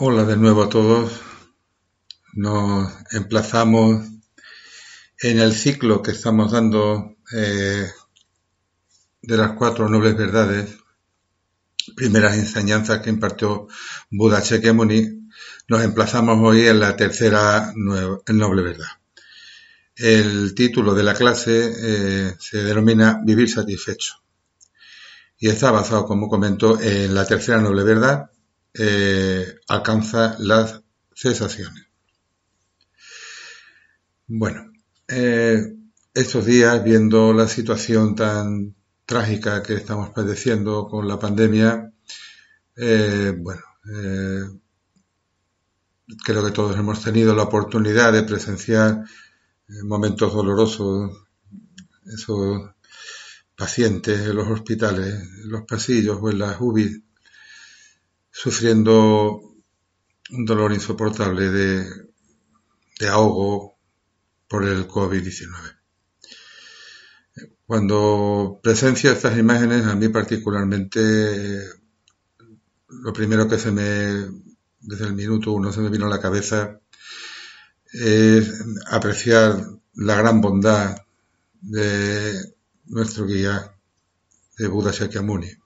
[0.00, 1.10] Hola de nuevo a todos.
[2.34, 4.06] Nos emplazamos
[5.20, 7.90] en el ciclo que estamos dando eh,
[9.20, 10.70] de las cuatro nobles verdades,
[11.96, 13.66] primeras enseñanzas que impartió
[14.08, 15.30] Buda Shakyamuni,
[15.66, 19.00] nos emplazamos hoy en la tercera noble verdad.
[19.96, 24.14] El título de la clase eh, se denomina Vivir satisfecho
[25.40, 28.30] y está basado, como comentó, en la tercera noble verdad,
[28.80, 30.80] eh, alcanza las
[31.12, 31.84] cesaciones.
[34.28, 34.72] Bueno,
[35.08, 35.74] eh,
[36.14, 41.92] estos días, viendo la situación tan trágica que estamos padeciendo con la pandemia,
[42.76, 43.62] eh, bueno,
[46.24, 49.02] creo que todos hemos tenido la oportunidad de presenciar
[49.82, 51.26] momentos dolorosos,
[52.06, 52.70] esos
[53.56, 57.07] pacientes en los hospitales, en los pasillos o en las UBI
[58.40, 59.40] sufriendo
[60.30, 63.76] un dolor insoportable de, ahogo
[64.46, 65.50] por el COVID-19.
[67.66, 71.64] Cuando presencio estas imágenes, a mí particularmente,
[72.88, 73.82] lo primero que se me,
[74.82, 76.80] desde el minuto uno se me vino a la cabeza
[77.92, 79.64] es apreciar
[79.94, 80.96] la gran bondad
[81.60, 82.54] de
[82.86, 83.74] nuestro guía
[84.56, 85.58] de Buda Shakyamuni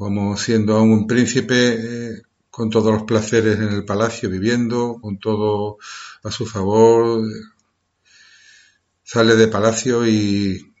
[0.00, 5.18] como siendo aún un príncipe eh, con todos los placeres en el palacio viviendo, con
[5.18, 5.76] todo
[6.22, 7.22] a su favor,
[9.04, 10.72] sale de palacio y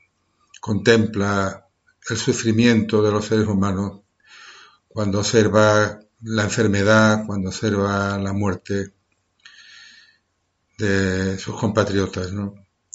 [0.58, 1.66] contempla
[2.08, 4.00] el sufrimiento de los seres humanos
[4.88, 8.94] cuando observa la enfermedad, cuando observa la muerte
[10.78, 12.54] de sus compatriotas, ¿no?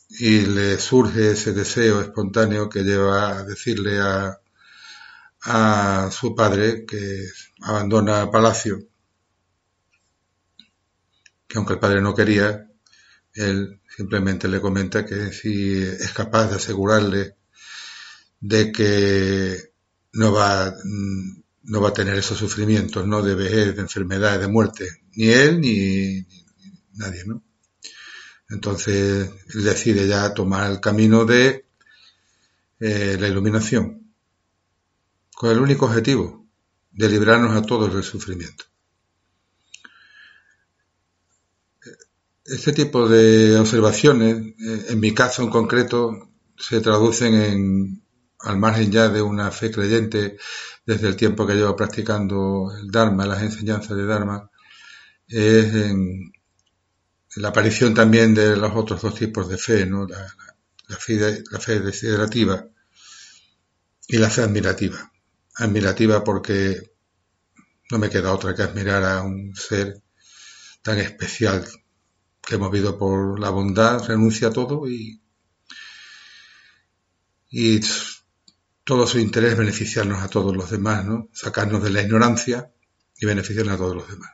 [0.09, 4.39] Y le surge ese deseo espontáneo que lleva a decirle a,
[5.45, 7.28] a su padre que
[7.61, 8.88] abandona palacio,
[11.47, 12.67] que aunque el padre no quería,
[13.33, 17.35] él simplemente le comenta que si es capaz de asegurarle
[18.39, 19.72] de que
[20.13, 20.73] no va,
[21.63, 23.22] no va a tener esos sufrimientos, ¿no?
[23.22, 26.25] De vejez, de enfermedad, de muerte, ni él ni,
[26.94, 27.44] nadie, ¿no?
[28.50, 31.66] Entonces él decide ya tomar el camino de
[32.79, 34.04] eh, la iluminación
[35.35, 36.47] con el único objetivo
[36.91, 38.63] de librarnos a todos del sufrimiento.
[42.46, 48.03] Este tipo de observaciones, eh, en mi caso en concreto, se traducen en,
[48.40, 50.38] al margen ya de una fe creyente
[50.85, 54.50] desde el tiempo que llevo practicando el Dharma, las enseñanzas de Dharma,
[55.28, 56.31] es en,
[57.38, 60.07] la aparición también de los otros dos tipos de fe, ¿no?
[60.07, 62.66] la, fe, la fe desiderativa
[64.07, 65.12] y la fe admirativa
[65.57, 66.91] admirativa porque
[67.91, 70.01] no me queda otra que admirar a un ser
[70.81, 71.66] tan especial
[72.41, 75.21] que movido por la bondad renuncia a todo y,
[77.49, 77.79] y
[78.83, 81.29] todo su interés es beneficiarnos a todos los demás, ¿no?
[81.33, 82.71] sacarnos de la ignorancia
[83.17, 84.31] y beneficiarnos a todos los demás.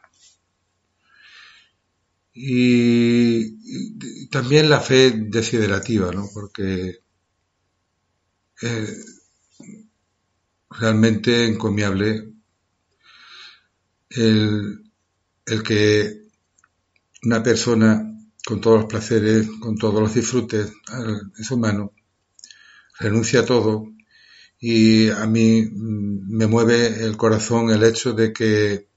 [2.33, 6.29] Y, también la fe desiderativa, ¿no?
[6.33, 7.01] porque
[8.61, 8.97] eh,
[10.71, 12.33] realmente encomiable
[14.09, 14.83] el,
[15.65, 16.21] que
[17.23, 18.07] una persona
[18.45, 20.71] con todos los placeres, con todos los disfrutes,
[21.37, 21.93] es humano,
[22.99, 23.87] renuncia a todo
[24.59, 28.87] y a mí mm, me mueve el corazón el hecho de que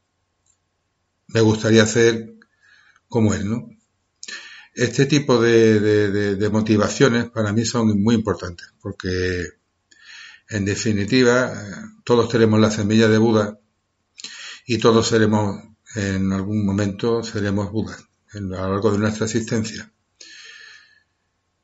[1.28, 2.34] me gustaría ser
[3.08, 3.69] como él, ¿no?
[4.75, 9.44] Este tipo de, de motivaciones para mí son muy importantes porque
[10.54, 11.52] en definitiva,
[12.04, 13.58] todos tenemos la semilla de Buda
[14.64, 15.60] y todos seremos,
[15.96, 17.98] en algún momento, seremos Buda
[18.34, 19.92] a lo largo de nuestra existencia.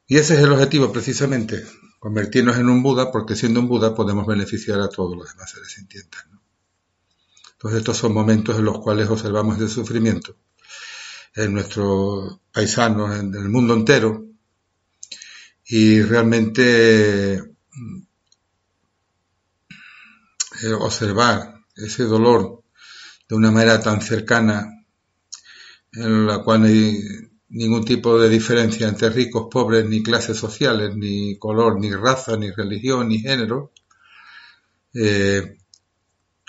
[0.08, 1.64] Y ese es el objetivo precisamente,
[2.00, 5.70] convertirnos en un Buda, porque siendo un Buda podemos beneficiar a todos los demás seres
[5.70, 6.20] sintientes.
[7.52, 10.36] Entonces estos son momentos en los cuales observamos el sufrimiento
[11.36, 14.26] en nuestros paisanos, en el mundo entero,
[15.64, 17.54] y realmente
[20.62, 22.62] eh, observar ese dolor
[23.28, 24.84] de una manera tan cercana,
[25.92, 27.00] en la cual no hay
[27.50, 32.50] ningún tipo de diferencia entre ricos, pobres, ni clases sociales, ni color, ni raza, ni
[32.50, 33.72] religión, ni género,
[34.94, 35.58] eh,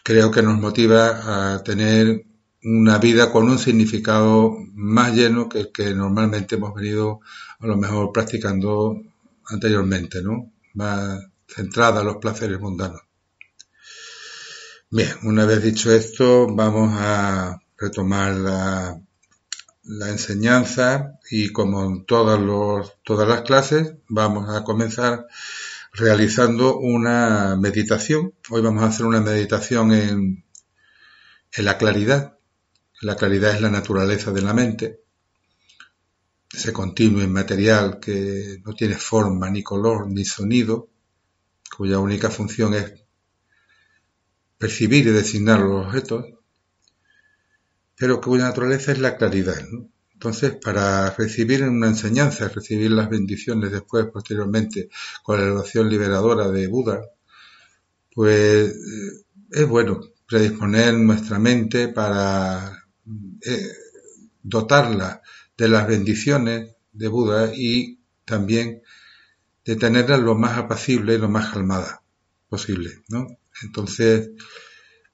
[0.04, 2.26] creo que nos motiva a tener
[2.64, 7.22] una vida con un significado más lleno que el que normalmente hemos venido
[7.60, 9.02] a lo mejor practicando
[9.48, 10.54] anteriormente, ¿no?
[10.76, 13.02] Más centrada en los placeres mundanos.
[14.94, 19.02] Bien, una vez dicho esto, vamos a retomar la,
[19.84, 25.28] la enseñanza y como en todas, los, todas las clases, vamos a comenzar
[25.94, 28.34] realizando una meditación.
[28.50, 30.44] Hoy vamos a hacer una meditación en,
[31.54, 32.38] en la claridad.
[33.00, 35.00] La claridad es la naturaleza de la mente,
[36.52, 40.90] ese continuo inmaterial que no tiene forma, ni color, ni sonido,
[41.78, 43.02] cuya única función es
[44.62, 46.24] percibir y designar los objetos,
[47.98, 49.58] pero cuya naturaleza es la claridad.
[50.14, 54.90] Entonces, para recibir una enseñanza, recibir las bendiciones después, posteriormente,
[55.24, 57.02] con la elevación liberadora de Buda,
[58.14, 62.86] pues eh, es bueno predisponer nuestra mente para
[63.42, 63.72] eh,
[64.44, 65.24] dotarla
[65.58, 68.84] de las bendiciones de Buda y también
[69.66, 72.04] de tenerla lo más apacible y lo más calmada
[72.48, 73.41] posible, ¿no?
[73.64, 74.32] Entonces,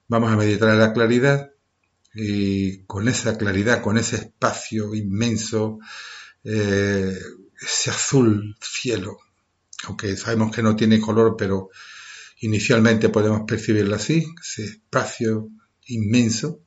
[0.08, 1.50] vamos a meditar en la claridad
[2.14, 5.78] y con esa claridad, con ese espacio inmenso,
[6.44, 7.16] eh,
[7.60, 9.18] ese azul cielo,
[9.84, 11.70] aunque sabemos que no tiene color, pero
[12.40, 15.50] inicialmente podemos percibirlo así, ese espacio
[15.86, 16.60] inmenso,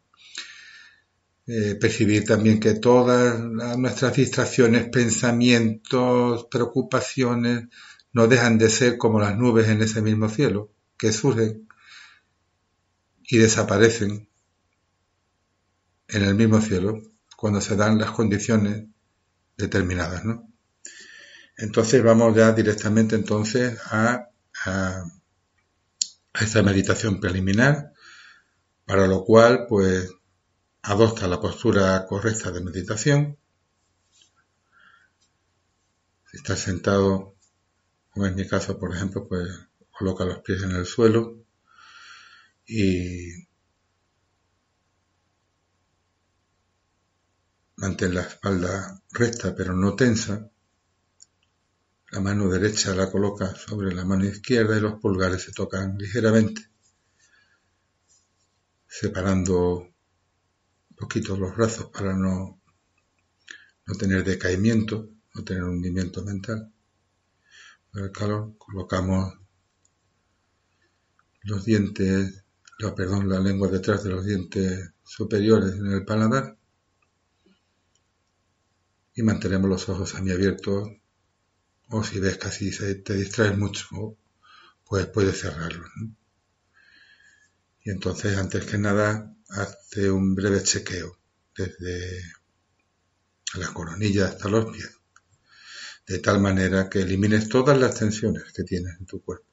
[1.48, 3.40] eh, percibir también que todas
[3.78, 7.68] nuestras distracciones, pensamientos, preocupaciones,
[8.14, 11.68] no dejan de ser como las nubes en ese mismo cielo, que surgen
[13.32, 14.28] y desaparecen
[16.10, 17.02] en el mismo cielo
[17.38, 18.88] cuando se dan las condiciones
[19.56, 20.52] determinadas, ¿no?
[21.56, 24.28] Entonces vamos ya directamente entonces a,
[26.42, 27.94] esta meditación preliminar,
[28.86, 30.12] para lo cual pues
[30.82, 33.38] adopta la postura correcta de meditación.
[36.30, 37.36] Si estás sentado,
[38.10, 39.48] como en mi caso, por ejemplo, pues
[39.90, 41.41] coloca los pies en el suelo
[42.74, 43.48] y
[47.76, 50.50] Mantén la espalda recta pero no tensa.
[52.12, 56.70] La mano derecha la coloca sobre la mano izquierda y los pulgares se tocan ligeramente,
[58.88, 62.62] separando un poquito los brazos para no,
[63.88, 66.72] no tener decaimiento, no tener hundimiento mental.
[67.92, 69.34] Por el calor colocamos
[71.42, 72.46] los dientes,
[72.82, 76.58] la, perdón, la lengua detrás de los dientes superiores en el paladar
[79.14, 80.90] y mantenemos los ojos semiabiertos
[81.90, 84.18] o si ves que así se te distraes mucho,
[84.86, 85.90] pues puedes cerrarlos.
[87.84, 91.18] Y entonces, antes que nada, hazte un breve chequeo
[91.58, 92.22] desde
[93.56, 94.92] la coronilla hasta los pies,
[96.08, 99.51] de tal manera que elimines todas las tensiones que tienes en tu cuerpo.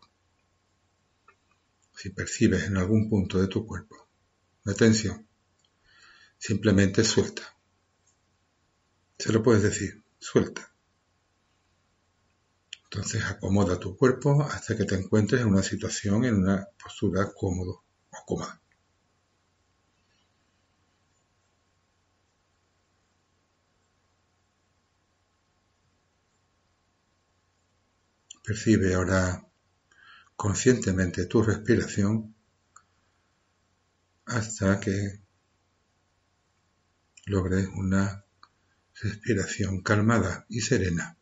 [1.98, 4.08] Si percibes en algún punto de tu cuerpo
[4.64, 5.26] una tensión,
[6.38, 7.58] simplemente suelta
[9.18, 10.72] se lo puedes decir, suelta.
[12.84, 17.84] Entonces acomoda tu cuerpo hasta que te encuentres en una situación, en una postura cómodo
[18.10, 18.62] o cómoda.
[28.44, 29.47] Percibe ahora
[30.38, 32.32] conscientemente tu respiración
[34.24, 35.20] hasta que
[37.26, 38.24] logres una
[39.02, 41.18] respiración calmada y serena.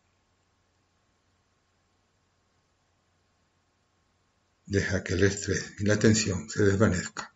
[4.66, 7.34] Deja que el estrés y la tensión se desvanezca.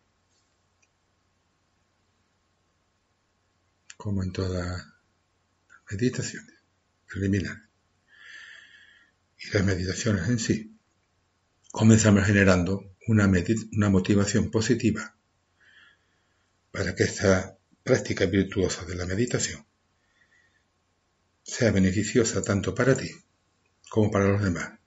[3.97, 6.61] Como en todas las meditaciones
[7.07, 7.67] preliminares.
[9.39, 10.70] Y las meditaciones en sí.
[11.71, 13.29] Comenzamos generando una,
[13.89, 15.15] motivación positiva
[16.69, 19.65] para que esta práctica virtuosa de la meditación
[21.43, 23.09] sea beneficiosa tanto para ti
[23.89, 24.79] como para los demás.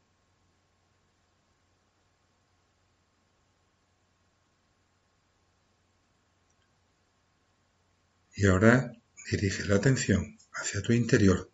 [8.36, 8.92] Y ahora
[9.30, 11.50] dirige la atención hacia tu interior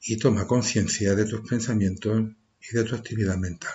[0.00, 2.34] y toma conciencia de tus pensamientos
[2.70, 3.74] y de tu actividad mental.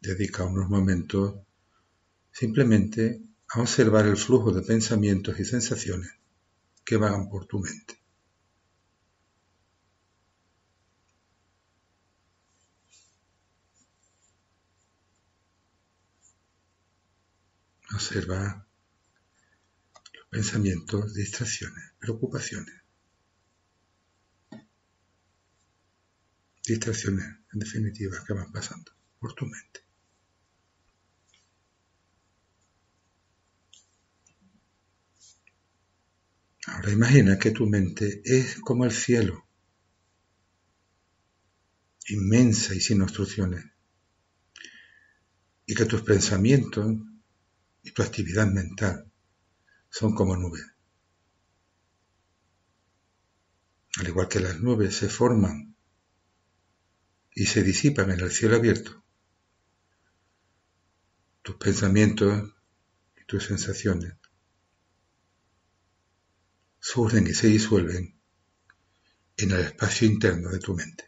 [0.00, 1.36] Dedica unos momentos
[2.32, 6.10] simplemente a observar el flujo de pensamientos y sensaciones
[6.84, 7.98] que vagan por tu mente.
[17.94, 18.66] Observa
[20.12, 22.74] los pensamientos, distracciones, preocupaciones.
[26.66, 29.80] Distracciones, en definitiva, que van pasando por tu mente.
[36.66, 39.48] Ahora imagina que tu mente es como el cielo,
[42.08, 43.64] inmensa y sin obstrucciones,
[45.64, 46.94] y que tus pensamientos
[47.82, 49.10] y tu actividad mental
[49.88, 50.66] son como nubes.
[53.98, 55.75] Al igual que las nubes se forman
[57.36, 59.04] y se disipan en el cielo abierto,
[61.42, 62.54] tus pensamientos
[63.14, 64.14] y tus sensaciones
[66.80, 68.18] surgen y se disuelven
[69.36, 71.05] en el espacio interno de tu mente.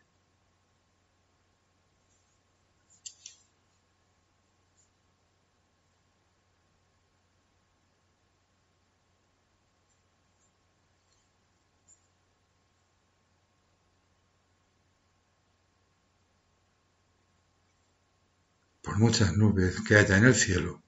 [18.99, 20.83] Muchas nubes que haya en el cielo,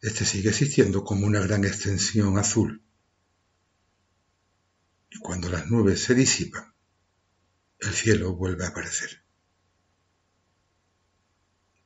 [0.00, 2.84] este sigue existiendo como una gran extensión azul.
[5.10, 6.72] Y cuando las nubes se disipan,
[7.80, 9.24] el cielo vuelve a aparecer.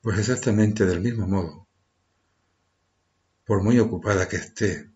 [0.02, 1.66] Pues exactamente del mismo modo,
[3.46, 4.90] por muy ocupada que esté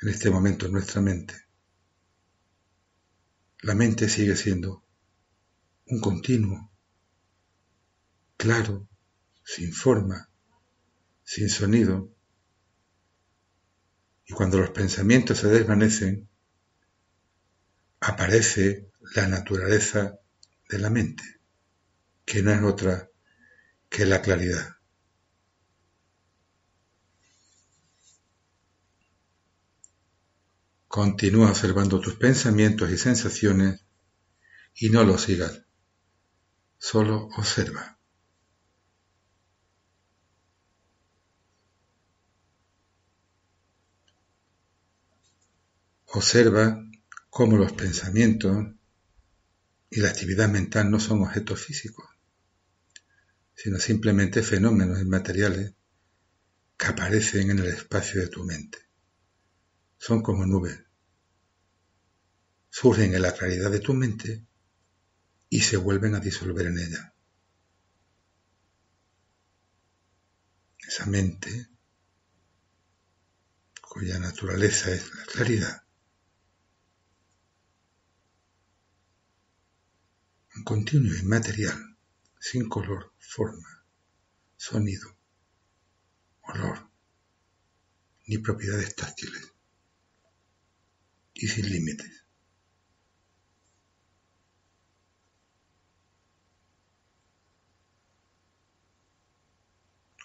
[0.00, 1.34] en este momento nuestra mente,
[3.60, 4.82] la mente sigue siendo
[5.88, 6.70] un continuo,
[8.36, 8.88] claro,
[9.44, 10.30] sin forma,
[11.24, 12.12] sin sonido,
[14.26, 16.28] y cuando los pensamientos se desvanecen,
[18.00, 20.18] aparece la naturaleza
[20.68, 21.22] de la mente,
[22.24, 23.08] que no es otra
[23.88, 24.76] que la claridad.
[30.88, 33.84] Continúa observando tus pensamientos y sensaciones
[34.74, 35.62] y no los sigas,
[36.78, 37.95] solo observa.
[46.12, 46.82] Observa
[47.30, 48.66] cómo los pensamientos
[49.90, 52.06] y la actividad mental no son objetos físicos,
[53.54, 55.74] sino simplemente fenómenos inmateriales
[56.76, 58.78] que aparecen en el espacio de tu mente.
[59.98, 60.78] Son como nubes.
[62.68, 64.44] Surgen en la claridad de tu mente
[65.48, 67.14] y se vuelven a disolver en ella.
[70.86, 71.68] Esa mente,
[73.80, 75.85] cuya naturaleza es la claridad,
[80.56, 81.78] un continuo inmaterial,
[82.40, 83.84] sin color, forma,
[84.56, 85.14] sonido,
[86.42, 86.90] olor,
[88.26, 89.52] ni propiedades táctiles,
[91.34, 92.24] y sin límites.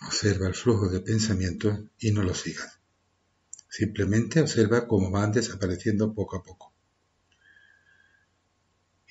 [0.07, 2.79] Observa el flujo de pensamientos y no lo sigas.
[3.67, 6.70] Simplemente observa cómo van desapareciendo poco a poco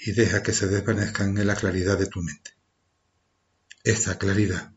[0.02, 2.52] y deja que se desvanezcan en la claridad de tu mente.
[3.84, 4.72] Esta claridad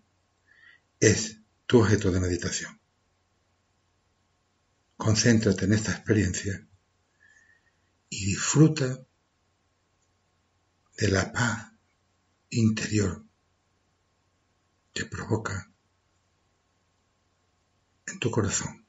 [1.00, 2.80] es tu objeto de meditación.
[4.98, 6.68] Concéntrate en esta experiencia
[8.10, 9.06] y disfruta
[10.98, 11.72] de la paz
[12.50, 13.26] interior
[14.94, 15.72] que provoca
[18.06, 18.83] en tu corazón.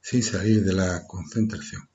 [0.00, 1.88] Sin salir de la concentración,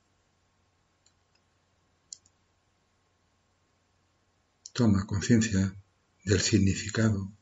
[4.72, 5.74] toma conciencia
[6.24, 7.32] del significado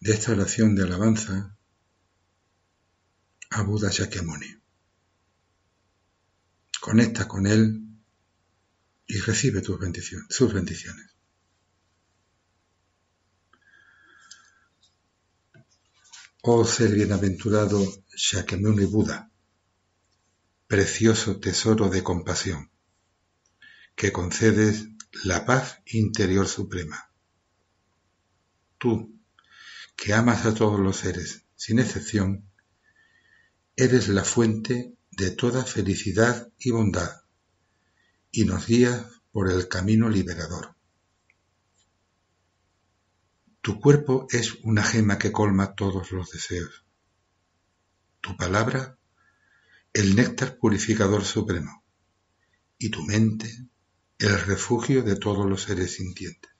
[0.00, 1.56] de esta oración de alabanza
[3.50, 4.60] a Buda Shakyamuni.
[6.80, 7.80] Conecta con él
[9.06, 11.12] y recibe tus bendiciones, sus bendiciones.
[16.44, 17.80] Oh ser bienaventurado
[18.16, 19.30] Shakyamuni Buda,
[20.66, 22.68] precioso tesoro de compasión.
[23.94, 24.88] que concedes
[25.22, 27.12] la paz interior suprema.
[28.78, 29.20] Tú,
[29.94, 32.50] que amas a todos los seres, sin excepción,
[33.76, 37.22] eres la fuente de toda felicidad y bondad,
[38.32, 40.74] y nos guías por el camino liberador.
[43.62, 46.84] Tu cuerpo es una gema que colma todos los deseos.
[48.20, 48.98] Tu palabra,
[49.92, 51.84] el néctar purificador supremo.
[52.76, 53.48] Y tu mente,
[54.18, 56.50] el refugio de todos los seres sintientes.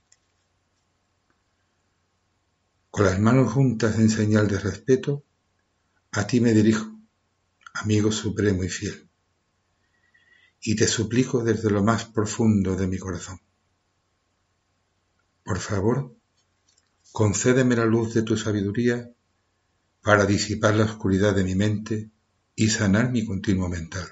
[2.89, 5.25] Con las manos juntas en señal de respeto,
[6.13, 6.87] a ti me dirijo,
[7.75, 9.11] amigo supremo y fiel,
[10.61, 13.41] y te suplico desde lo más profundo de mi corazón.
[15.43, 16.22] Por favor,
[17.13, 19.13] concédeme la luz de tu sabiduría
[20.01, 22.11] para disipar la oscuridad de mi mente
[22.57, 24.07] y sanar mi continuo mental.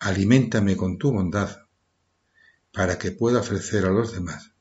[0.00, 1.56] Aliméntame con tu bondad
[2.72, 4.52] para que pueda ofrecer a los demás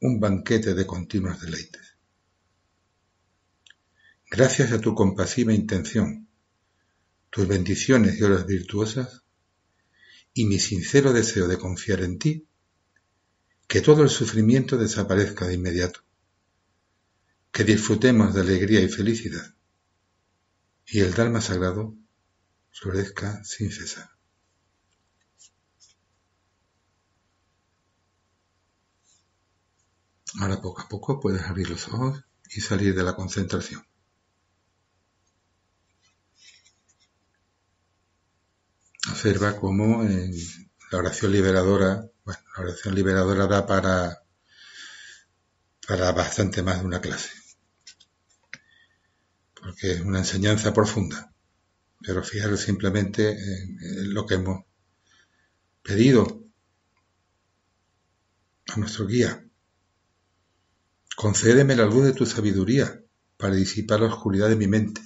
[0.00, 1.96] un banquete de continuos deleites.
[4.30, 6.28] Gracias a tu compasiva intención,
[7.30, 9.22] tus bendiciones y horas virtuosas,
[10.34, 12.47] y mi sincero deseo de confiar en ti,
[13.68, 16.00] que todo el sufrimiento desaparezca de inmediato,
[17.52, 19.54] que disfrutemos de alegría y felicidad,
[20.86, 21.94] y el Dharma sagrado
[22.72, 24.10] florezca sin cesar.
[30.40, 33.84] Ahora poco a poco puedes abrir los ojos y salir de la concentración.
[39.10, 40.32] Observa cómo en
[40.90, 44.22] la oración liberadora, bueno, la oración liberadora da para,
[45.86, 47.30] para bastante más de una clase.
[49.54, 51.32] Porque es una enseñanza profunda.
[52.02, 54.62] Pero fijaros simplemente en lo que hemos
[55.82, 56.44] pedido
[58.66, 59.42] a nuestro guía.
[61.16, 63.02] Concédeme la luz de tu sabiduría
[63.38, 65.00] para disipar la oscuridad de mi mente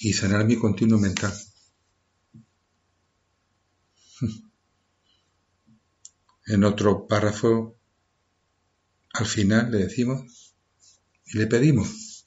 [0.00, 1.32] y sanar mi continuo mental.
[6.46, 7.76] En otro párrafo,
[9.12, 10.54] al final le decimos
[11.24, 12.24] y le pedimos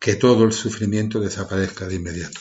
[0.00, 2.40] que todo el sufrimiento desaparezca de inmediato.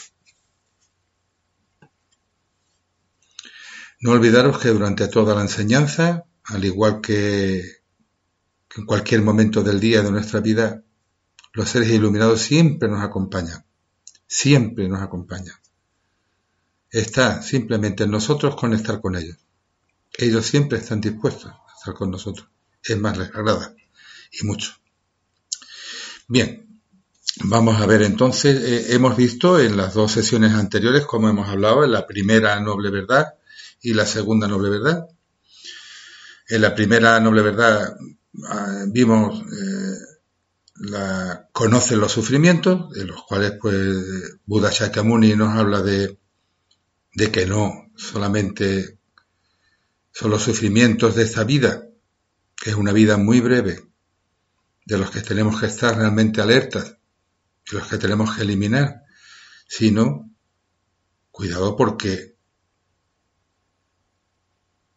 [4.01, 7.59] No olvidaros que durante toda la enseñanza, al igual que
[8.77, 10.83] en cualquier momento del día de nuestra vida
[11.53, 13.65] los seres iluminados siempre nos acompañan,
[14.25, 15.55] siempre nos acompañan.
[16.89, 19.37] Está simplemente en nosotros conectar con ellos.
[20.17, 22.47] Ellos siempre están dispuestos a estar con nosotros.
[22.83, 23.75] Es más, les agrada
[24.31, 24.73] y mucho.
[26.27, 26.81] Bien,
[27.43, 31.83] vamos a ver entonces, eh, hemos visto en las dos sesiones anteriores, como hemos hablado,
[31.83, 33.35] en la primera noble verdad
[33.81, 35.07] y la segunda noble verdad.
[36.47, 37.95] En la primera noble verdad
[38.47, 39.97] Ah, vimos eh,
[40.75, 46.17] la, conoce los sufrimientos, de los cuales pues Buda Shakyamuni nos habla de,
[47.13, 48.98] de que no solamente
[50.19, 51.87] son los sufrimientos de esta vida,
[52.53, 53.87] que es una vida muy breve,
[54.85, 56.97] de los que tenemos que estar realmente alertas,
[57.71, 59.03] de los que tenemos que eliminar,
[59.65, 60.29] sino
[61.31, 62.35] cuidado porque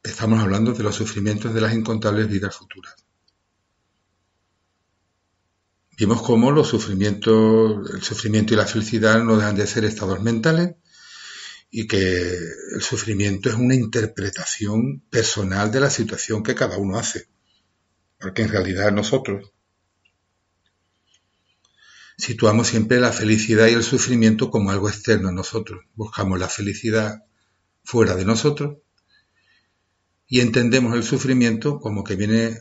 [0.02, 2.96] estamos hablando de los sufrimientos de las incontables vidas futuras.
[5.96, 10.81] Vimos cómo los sufrimientos, el sufrimiento y la felicidad no dejan de ser estados mentales
[11.74, 12.36] y que
[12.74, 17.28] el sufrimiento es una interpretación personal de la situación que cada uno hace.
[18.20, 19.50] Porque en realidad nosotros
[22.18, 25.86] situamos siempre la felicidad y el sufrimiento como algo externo a nosotros.
[25.94, 27.24] Buscamos la felicidad
[27.82, 28.76] fuera de nosotros
[30.28, 32.58] y entendemos el sufrimiento como que viene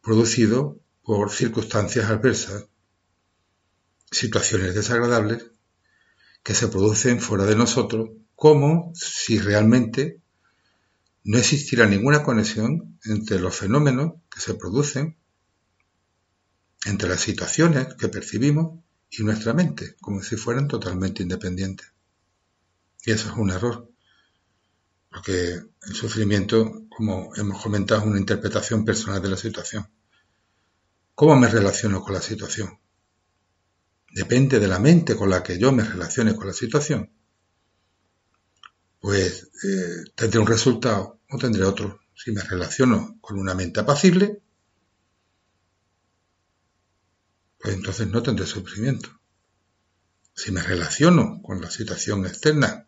[0.00, 2.66] producido por circunstancias adversas,
[4.12, 5.44] situaciones desagradables
[6.44, 10.20] que se producen fuera de nosotros, como si realmente
[11.24, 15.16] no existiera ninguna conexión entre los fenómenos que se producen,
[16.84, 21.92] entre las situaciones que percibimos y nuestra mente, como si fueran totalmente independientes.
[23.04, 23.90] Y eso es un error,
[25.10, 29.88] porque el sufrimiento, como hemos comentado, es una interpretación personal de la situación.
[31.14, 32.78] ¿Cómo me relaciono con la situación?
[34.10, 37.10] Depende de la mente con la que yo me relacione con la situación.
[39.04, 42.00] Pues eh, tendré un resultado o tendré otro.
[42.16, 44.40] Si me relaciono con una mente apacible,
[47.60, 49.10] pues entonces no tendré sufrimiento.
[50.34, 52.86] Si me relaciono con la situación externa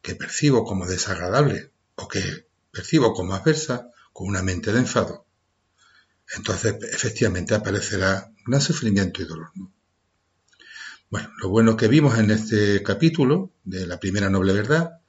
[0.00, 5.26] que percibo como desagradable o que percibo como adversa con una mente de enfado,
[6.36, 9.50] entonces efectivamente aparecerá un sufrimiento y dolor.
[11.10, 15.01] Bueno, lo bueno que vimos en este capítulo de la primera noble verdad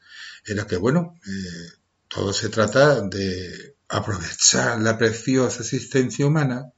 [0.45, 1.71] era que, bueno, eh,
[2.07, 6.71] todo se trata de aprovechar la preciosa existencia humana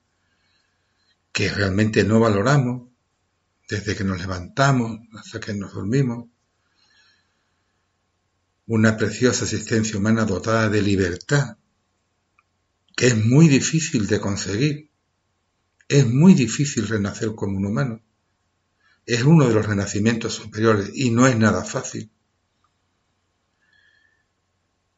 [1.32, 2.90] que realmente no valoramos
[3.68, 6.30] desde que nos levantamos hasta que nos dormimos.
[8.68, 11.58] Una preciosa existencia humana dotada de libertad,
[12.96, 14.90] que es muy difícil de conseguir.
[15.88, 18.02] Es muy difícil renacer como un humano.
[19.06, 22.10] Es uno de los renacimientos superiores y no es nada fácil.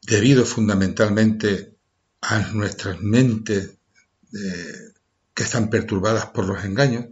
[0.08, 1.76] Debido fundamentalmente
[2.22, 3.76] a nuestras mentes
[4.32, 4.92] eh,
[5.34, 7.08] que están perturbadas por los engaños,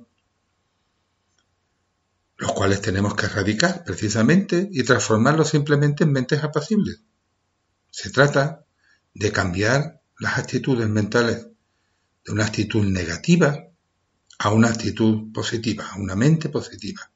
[2.39, 7.03] los cuales tenemos que erradicar precisamente y transformarlos simplemente en mentes apacibles.
[7.91, 8.65] Se trata
[9.13, 11.49] de cambiar las actitudes mentales
[12.25, 13.69] de una actitud negativa
[14.39, 17.11] a una actitud positiva, a una mente positiva.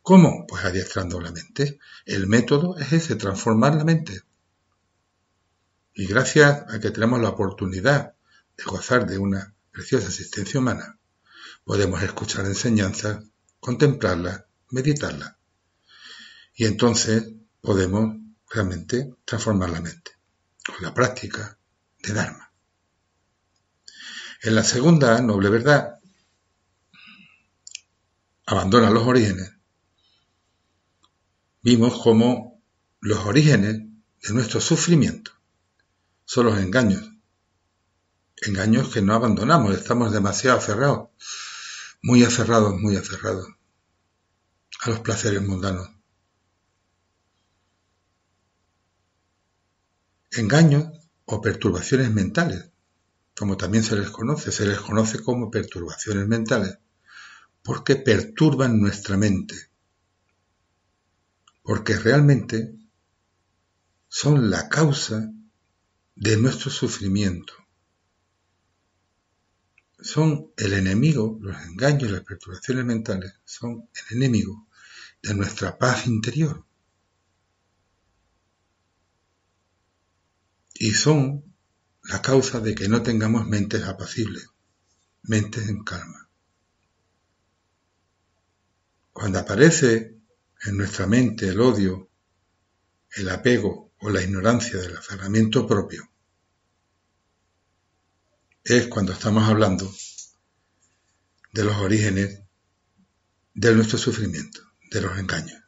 [0.00, 0.46] ¿Cómo?
[0.46, 1.80] Pues adiestrando la mente.
[2.06, 4.22] El método es ese, transformar la mente.
[5.98, 8.14] Y gracias a que tenemos la oportunidad
[8.56, 10.96] de gozar de una preciosa existencia humana,
[11.64, 13.24] podemos escuchar enseñanzas,
[13.58, 15.34] contemplarlas, meditarlas.
[16.54, 18.14] Y entonces podemos
[18.48, 20.12] realmente transformar la mente
[20.64, 21.58] con la práctica
[22.00, 22.52] de Dharma.
[24.42, 25.98] En la segunda noble verdad,
[28.46, 29.50] abandona los orígenes.
[31.60, 32.62] Vimos cómo
[33.00, 35.37] los orígenes de nuestro sufrimiento
[36.28, 37.10] son los engaños.
[38.36, 41.08] Engaños que no abandonamos, estamos demasiado aferrados,
[42.02, 43.48] muy aferrados, muy aferrados
[44.82, 45.88] a los placeres mundanos.
[50.32, 50.92] Engaños
[51.24, 52.72] o perturbaciones mentales,
[53.34, 56.76] como también se les conoce, se les conoce como perturbaciones mentales,
[57.62, 59.70] porque perturban nuestra mente,
[61.62, 62.76] porque realmente
[64.08, 65.32] son la causa
[66.18, 67.54] de nuestro sufrimiento.
[70.00, 74.68] Son el enemigo, los engaños, las perturbaciones mentales, son el enemigo
[75.22, 76.64] de nuestra paz interior.
[80.78, 81.44] y son
[82.04, 84.48] la causa de que no tengamos mentes apacibles,
[85.22, 86.30] mentes en calma.
[89.12, 90.16] Cuando aparece
[90.64, 92.08] en nuestra mente el odio,
[93.16, 96.08] el apego o la ignorancia del aferramiento propio,
[98.64, 99.90] es cuando estamos hablando
[101.52, 102.42] de los orígenes
[103.54, 105.62] de nuestro sufrimiento, de los engaños.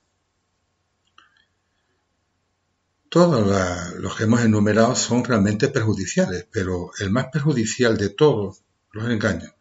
[3.09, 8.63] Todos los que hemos enumerado son realmente perjudiciales, pero el más perjudicial de todos
[8.93, 9.53] los engaños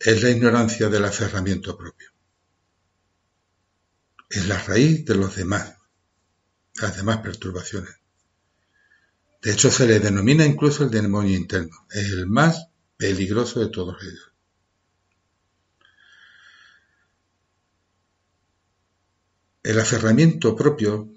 [0.00, 2.10] es la ignorancia del aferramiento propio.
[4.30, 5.76] Es la raíz de los demás,
[6.76, 7.94] las demás perturbaciones.
[9.42, 11.86] De hecho, se le denomina incluso el demonio interno.
[11.90, 14.32] Es el más peligroso de todos ellos.
[19.62, 21.14] El aferramiento propio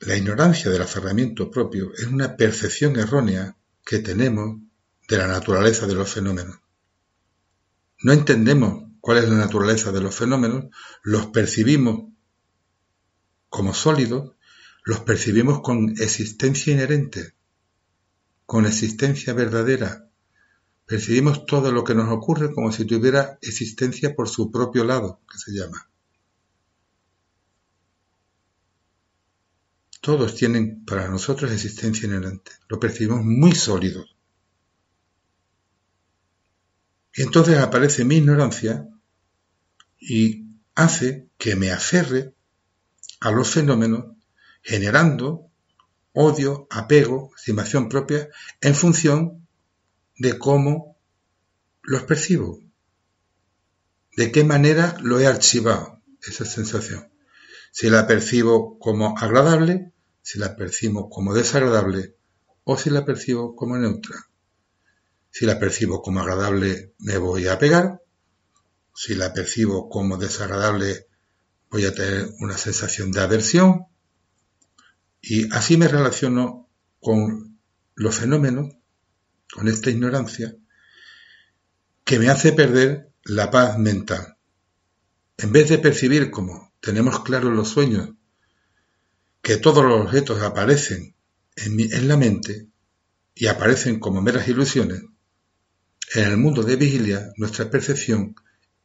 [0.00, 4.60] la ignorancia del aferramiento propio es una percepción errónea que tenemos
[5.08, 6.58] de la naturaleza de los fenómenos.
[8.02, 10.66] No entendemos cuál es la naturaleza de los fenómenos,
[11.02, 12.12] los percibimos
[13.48, 14.32] como sólidos,
[14.84, 17.34] los percibimos con existencia inherente,
[18.46, 20.08] con existencia verdadera.
[20.86, 25.38] Percibimos todo lo que nos ocurre como si tuviera existencia por su propio lado, que
[25.38, 25.90] se llama.
[30.00, 32.52] Todos tienen para nosotros existencia inherente.
[32.68, 34.06] Lo percibimos muy sólido.
[37.14, 38.88] Y entonces aparece mi ignorancia
[40.00, 42.32] y hace que me aferre
[43.20, 44.16] a los fenómenos
[44.62, 45.50] generando
[46.12, 48.28] odio, apego, estimación propia
[48.60, 49.46] en función
[50.16, 50.96] de cómo
[51.82, 52.60] los percibo,
[54.16, 57.10] de qué manera lo he archivado, esa sensación.
[57.70, 62.16] Si la percibo como agradable, si la percibo como desagradable
[62.64, 64.16] o si la percibo como neutra.
[65.30, 68.02] Si la percibo como agradable me voy a pegar,
[68.94, 71.06] si la percibo como desagradable
[71.70, 73.86] voy a tener una sensación de aversión
[75.20, 76.68] y así me relaciono
[77.00, 77.58] con
[77.94, 78.74] los fenómenos,
[79.52, 80.54] con esta ignorancia,
[82.04, 84.36] que me hace perder la paz mental.
[85.36, 88.10] En vez de percibir como tenemos claro los sueños
[89.42, 91.14] que todos los objetos aparecen
[91.56, 92.68] en, la mente
[93.34, 95.02] y aparecen como meras ilusiones,
[96.14, 98.34] en el mundo de vigilia nuestra percepción,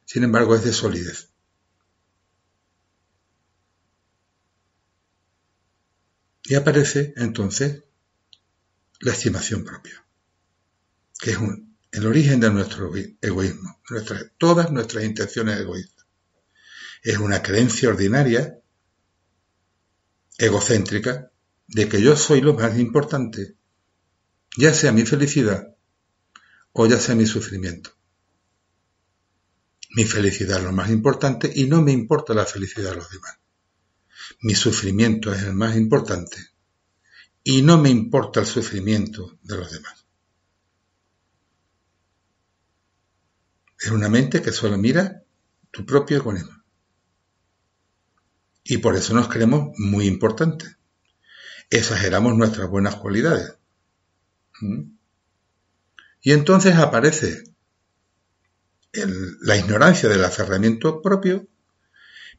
[0.06, 1.33] sin embargo, es de solidez.
[6.54, 7.82] Y aparece entonces
[9.00, 10.06] la estimación propia,
[11.18, 11.40] que es
[11.92, 13.82] el origen de nuestro egoísmo,
[14.38, 16.06] todas nuestras intenciones egoístas.
[17.02, 18.60] Es una creencia ordinaria,
[20.38, 21.32] egocéntrica,
[21.66, 23.56] de que yo soy lo más importante,
[24.56, 25.76] ya sea mi felicidad
[26.72, 27.98] o ya sea mi sufrimiento.
[29.96, 33.40] Mi felicidad es lo más importante y no me importa la felicidad de los demás.
[34.42, 36.38] Mi sufrimiento es el más importante
[37.44, 40.06] y no me importa el sufrimiento de los demás.
[43.80, 45.24] Es una mente que solo mira
[45.72, 46.64] tu propio egoísmo.
[48.64, 50.78] Y por eso nos creemos muy importantes
[51.78, 53.56] exageramos nuestras buenas cualidades.
[54.62, 54.96] ¿Mm?
[56.22, 57.44] Y entonces aparece
[59.42, 61.48] la ignorancia del aferramiento propio,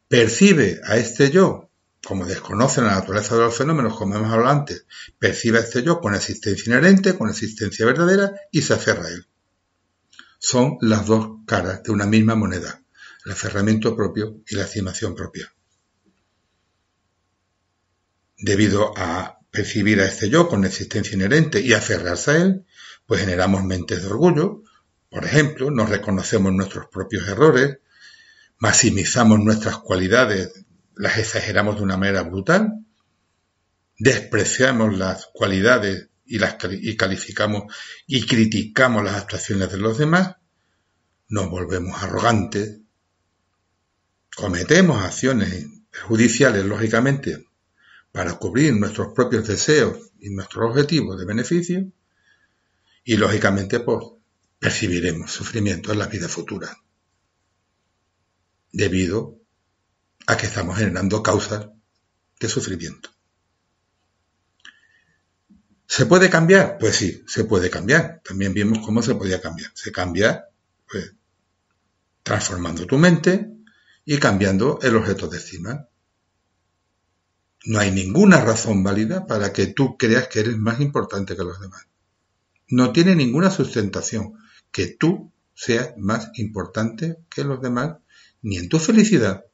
[0.07, 1.71] percibe a este yo,
[2.05, 4.87] como desconoce la naturaleza de los fenómenos, como hemos hablado antes,
[5.19, 9.27] percibe este yo con existencia inherente, con existencia verdadera y se aferra a él.
[10.39, 12.83] Son las dos caras de una misma moneda,
[13.25, 15.55] el aferramiento propio y la estimación propia
[18.45, 22.67] debido a percibir a este yo con existencia inherente y aferrarse a él,
[23.07, 24.63] pues generamos mentes de orgullo.
[25.09, 27.79] Por ejemplo, nos reconocemos nuestros propios errores,
[28.59, 30.64] maximizamos nuestras cualidades,
[30.97, 32.85] las exageramos de una manera brutal,
[33.99, 37.75] despreciamos las cualidades y las calificamos
[38.07, 40.37] y criticamos las actuaciones de los demás,
[41.29, 42.81] nos volvemos arrogantes,
[44.37, 45.67] cometemos acciones
[46.07, 47.47] judiciales, lógicamente,
[48.13, 51.93] para cubrir nuestros propios deseos y nuestros objetivos de beneficio
[53.05, 54.07] y lógicamente pues
[54.59, 56.75] percibiremos sufrimiento en la vida futura
[58.73, 59.44] debido
[60.27, 61.69] a que estamos generando causas
[62.41, 63.11] de sufrimiento.
[65.87, 66.79] ¿Se puede cambiar?
[66.79, 68.21] Pues sí, se puede cambiar.
[68.25, 69.71] También vimos cómo se podía cambiar.
[69.75, 70.49] Se cambia
[70.91, 71.13] pues,
[72.23, 73.51] transformando tu mente
[74.05, 75.89] y cambiando el objeto de estima.
[77.67, 81.61] No hay ninguna razón válida para que tú creas que eres más importante que los
[81.61, 81.87] demás.
[82.69, 84.35] No tiene ninguna sustentación
[84.71, 87.99] que tú seas más importante que los demás,
[88.43, 89.45] ni en tu felicidad,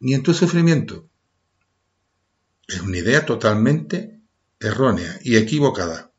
[0.00, 1.08] ni en tu sufrimiento.
[2.66, 4.20] Es una idea totalmente
[4.58, 6.12] errónea y equivocada.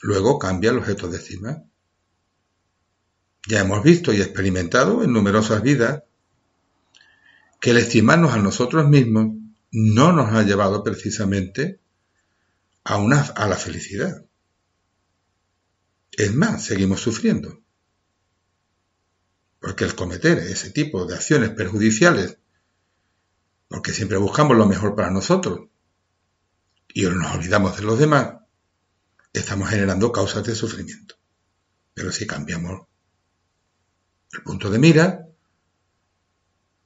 [0.00, 1.64] Luego cambia el objeto de estima.
[3.46, 6.02] Ya hemos visto y experimentado en numerosas vidas
[7.60, 9.34] que el estimarnos a nosotros mismos
[9.70, 11.80] no nos ha llevado precisamente
[12.84, 14.24] a, a la felicidad.
[16.12, 17.60] Es más, seguimos sufriendo.
[19.68, 22.38] Porque el cometer ese tipo de acciones perjudiciales,
[23.68, 25.68] porque siempre buscamos lo mejor para nosotros
[26.88, 28.36] y nos olvidamos de los demás,
[29.34, 31.16] estamos generando causas de sufrimiento.
[31.92, 32.86] Pero si cambiamos
[34.32, 35.28] el punto de mira,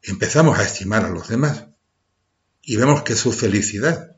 [0.03, 1.69] empezamos a estimar a los demás
[2.63, 4.17] y vemos que su felicidad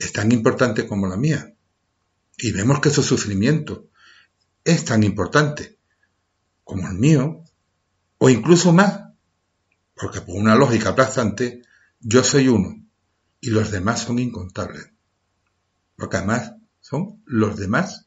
[0.00, 1.54] es tan importante como la mía
[2.38, 3.88] y vemos que su sufrimiento
[4.64, 5.78] es tan importante
[6.64, 7.43] como el mío
[8.24, 9.02] o incluso más,
[9.94, 11.60] porque por una lógica aplastante
[12.00, 12.82] yo soy uno
[13.38, 14.88] y los demás son incontables,
[15.94, 18.06] porque además son los demás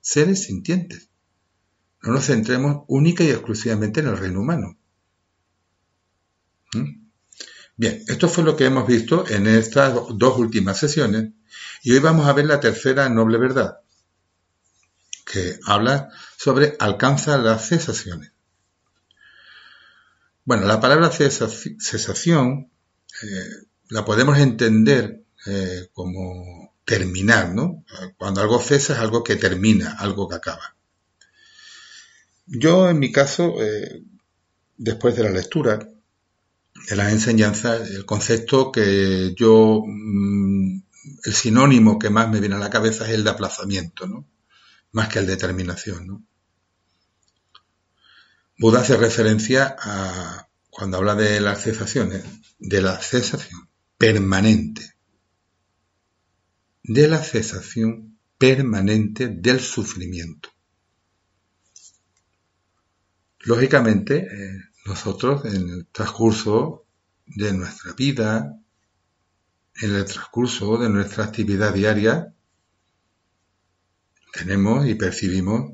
[0.00, 1.10] seres sintientes.
[2.00, 4.78] No nos centremos única y exclusivamente en el reino humano.
[6.72, 7.04] ¿Mm?
[7.76, 11.32] Bien, esto fue lo que hemos visto en estas dos últimas sesiones
[11.82, 13.80] y hoy vamos a ver la tercera noble verdad,
[15.30, 18.33] que habla sobre alcanza las cesaciones.
[20.46, 22.70] Bueno, la palabra cesación
[23.22, 27.84] eh, la podemos entender eh, como terminar, ¿no?
[28.18, 30.76] Cuando algo cesa es algo que termina, algo que acaba.
[32.46, 34.02] Yo, en mi caso, eh,
[34.76, 40.82] después de la lectura, de las enseñanzas, el concepto que yo, mm,
[41.24, 44.26] el sinónimo que más me viene a la cabeza es el de aplazamiento, ¿no?
[44.92, 46.22] Más que el de determinación, ¿no?
[48.58, 52.24] Buda hace referencia a, cuando habla de las cesaciones,
[52.58, 54.94] de la cesación permanente,
[56.82, 60.50] de la cesación permanente del sufrimiento.
[63.40, 66.86] Lógicamente, eh, nosotros en el transcurso
[67.26, 68.58] de nuestra vida
[69.80, 72.32] en el transcurso de nuestra actividad diaria
[74.32, 75.72] tenemos y percibimos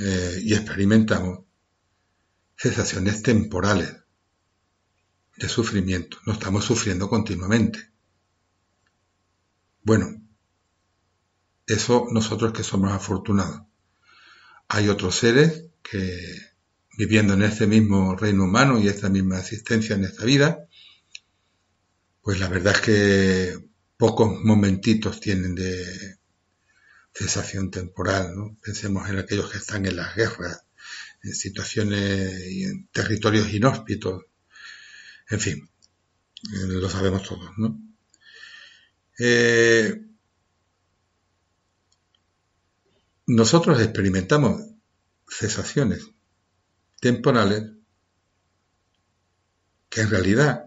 [0.00, 1.40] eh, y experimentamos
[2.56, 3.96] sensaciones temporales
[5.36, 6.18] de sufrimiento.
[6.26, 7.90] No estamos sufriendo continuamente.
[9.82, 10.20] Bueno,
[11.66, 13.62] eso nosotros que somos afortunados.
[14.68, 16.48] Hay otros seres que
[16.96, 20.66] viviendo en este mismo reino humano y esta misma existencia en esta vida,
[22.22, 26.17] pues la verdad es que pocos momentitos tienen de
[27.18, 28.56] sensación temporal, ¿no?
[28.62, 30.64] Pensemos en aquellos que están en las guerras,
[31.24, 34.22] en situaciones y en territorios inhóspitos,
[35.28, 35.70] en fin,
[36.44, 37.76] eh, lo sabemos todos, ¿no?
[39.18, 40.00] Eh,
[43.26, 44.62] nosotros experimentamos
[45.28, 46.08] cesaciones
[47.00, 47.72] temporales
[49.88, 50.66] que en realidad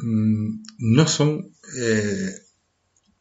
[0.00, 2.42] mm, no son eh,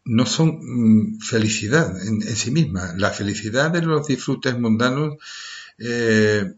[0.06, 2.94] no son mm, felicidad en, sí misma.
[2.98, 5.18] La felicidad de los disfrutes mundanos
[5.78, 6.54] eh,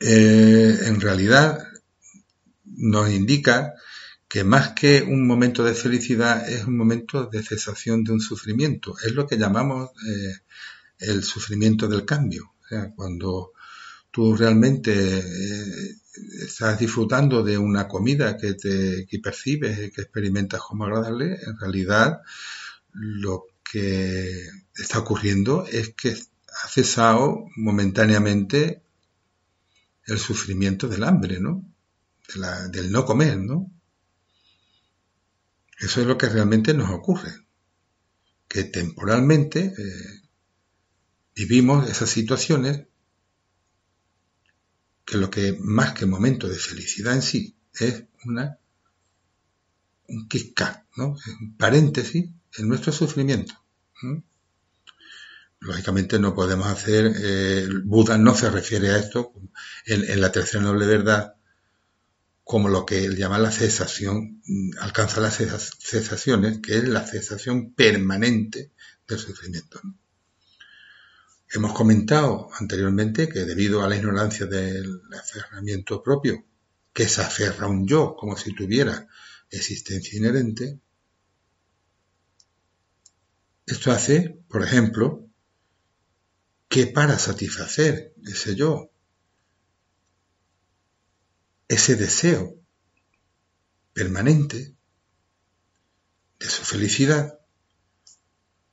[0.00, 1.58] eh, en realidad
[2.64, 3.74] nos indica
[4.28, 8.96] que más que un momento de felicidad es un momento de cesación de un sufrimiento.
[9.04, 10.34] Es lo que llamamos eh,
[11.00, 12.54] el sufrimiento del cambio.
[12.64, 13.52] O sea, cuando
[14.10, 15.98] tú realmente
[16.42, 21.58] estás disfrutando de una comida que, te, que percibes y que experimentas como agradable, en
[21.58, 22.20] realidad
[22.92, 28.82] lo que está ocurriendo es que ha cesado momentáneamente
[30.06, 31.64] el sufrimiento del hambre, ¿no?
[32.70, 33.70] del no comer, ¿no?
[35.78, 37.32] Eso es lo que realmente nos ocurre,
[38.46, 40.20] que temporalmente eh,
[41.34, 42.82] vivimos esas situaciones
[45.10, 48.58] que lo que más que momento de felicidad en sí es una
[50.06, 50.60] un kick
[50.96, 51.16] ¿no?
[51.40, 53.54] un paréntesis en nuestro sufrimiento.
[55.58, 59.32] Lógicamente no podemos hacer, eh, Buda no se refiere a esto
[59.84, 61.34] en, la tercera noble verdad
[62.44, 64.42] como lo que él llama la cesación,
[64.80, 68.72] alcanza las cesaciones, que es la cesación permanente
[69.06, 69.80] del sufrimiento.
[71.52, 76.44] Hemos comentado anteriormente que debido a la ignorancia del aferramiento propio,
[76.92, 79.08] que se aferra a un yo como si tuviera
[79.50, 80.78] existencia inherente,
[83.66, 85.28] esto hace, por ejemplo,
[86.68, 88.92] que para satisfacer ese yo,
[91.66, 92.60] ese deseo
[93.92, 94.76] permanente
[96.38, 97.40] de su felicidad,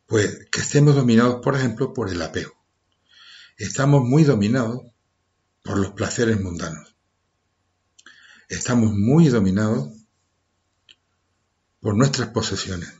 [0.05, 2.56] pues que estemos dominados, por ejemplo, por el apego
[3.57, 4.81] estamos muy dominados
[5.63, 6.95] por los placeres mundanos.
[8.49, 9.89] Estamos muy dominados
[11.81, 12.93] por nuestras posesiones.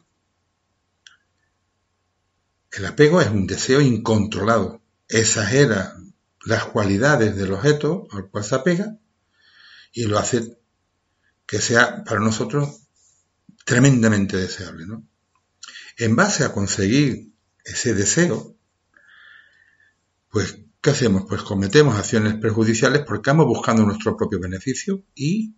[2.72, 5.96] El apego es un deseo incontrolado, exagera
[6.46, 8.98] las cualidades del objeto al cual se apega
[9.94, 10.60] y lo hace
[11.46, 12.82] que sea para nosotros
[13.66, 14.86] tremendamente deseable.
[15.98, 17.32] En base a conseguir
[17.64, 18.57] ese deseo,
[20.38, 21.24] pues, ¿qué hacemos?
[21.28, 25.56] Pues cometemos acciones perjudiciales porque vamos buscando nuestro propio beneficio y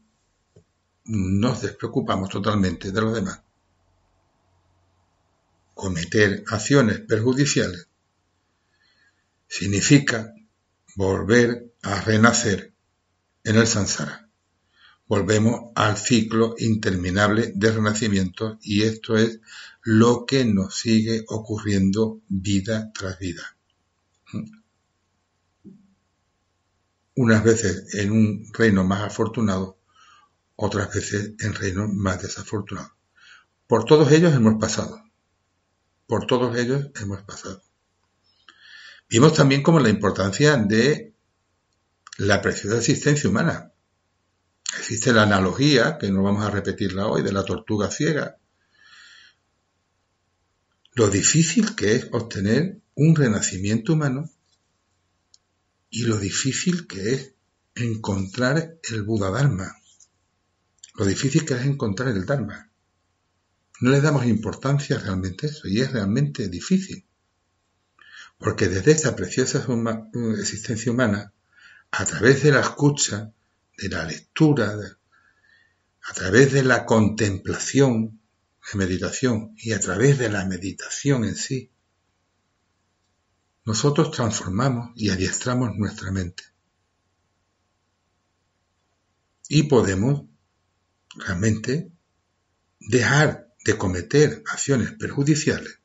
[1.04, 3.42] nos despreocupamos totalmente de los demás.
[5.74, 7.89] Cometer acciones perjudiciales
[9.50, 10.34] significa
[10.96, 12.72] volver a renacer
[13.44, 14.30] en el samsara.
[15.08, 19.42] Volvemos al ciclo interminable de renacimiento y esto es
[19.84, 23.59] lo que nos sigue ocurriendo vida tras vida
[27.19, 29.77] unas veces en un reino más afortunado,
[30.55, 32.93] otras veces en reinos más desafortunados.
[33.67, 35.03] Por todos ellos hemos pasado.
[36.08, 37.62] Por todos ellos hemos pasado.
[39.10, 41.13] Vimos también como la importancia de
[42.15, 43.73] la preciosa existencia humana.
[44.77, 48.37] Existe la analogía, que no vamos a repetirla hoy, de la tortuga ciega.
[50.94, 54.29] Lo difícil que es obtener un renacimiento humano
[55.90, 57.33] y lo difícil que es
[57.75, 59.75] encontrar el Buda Dharma,
[60.96, 62.69] lo difícil que es encontrar el Dharma.
[63.81, 67.06] No le damos importancia realmente a eso y es realmente difícil.
[68.37, 69.65] Porque desde esta preciosa
[70.37, 71.33] existencia humana,
[71.92, 73.33] a través de la escucha,
[73.77, 74.77] de la lectura,
[76.02, 78.19] a través de la contemplación,
[78.71, 81.71] de meditación y a través de la meditación en sí,
[83.65, 86.43] nosotros transformamos y adiestramos nuestra mente.
[89.49, 90.25] y podemos
[91.15, 91.91] realmente
[92.79, 95.79] dejar de cometer acciones perjudiciales,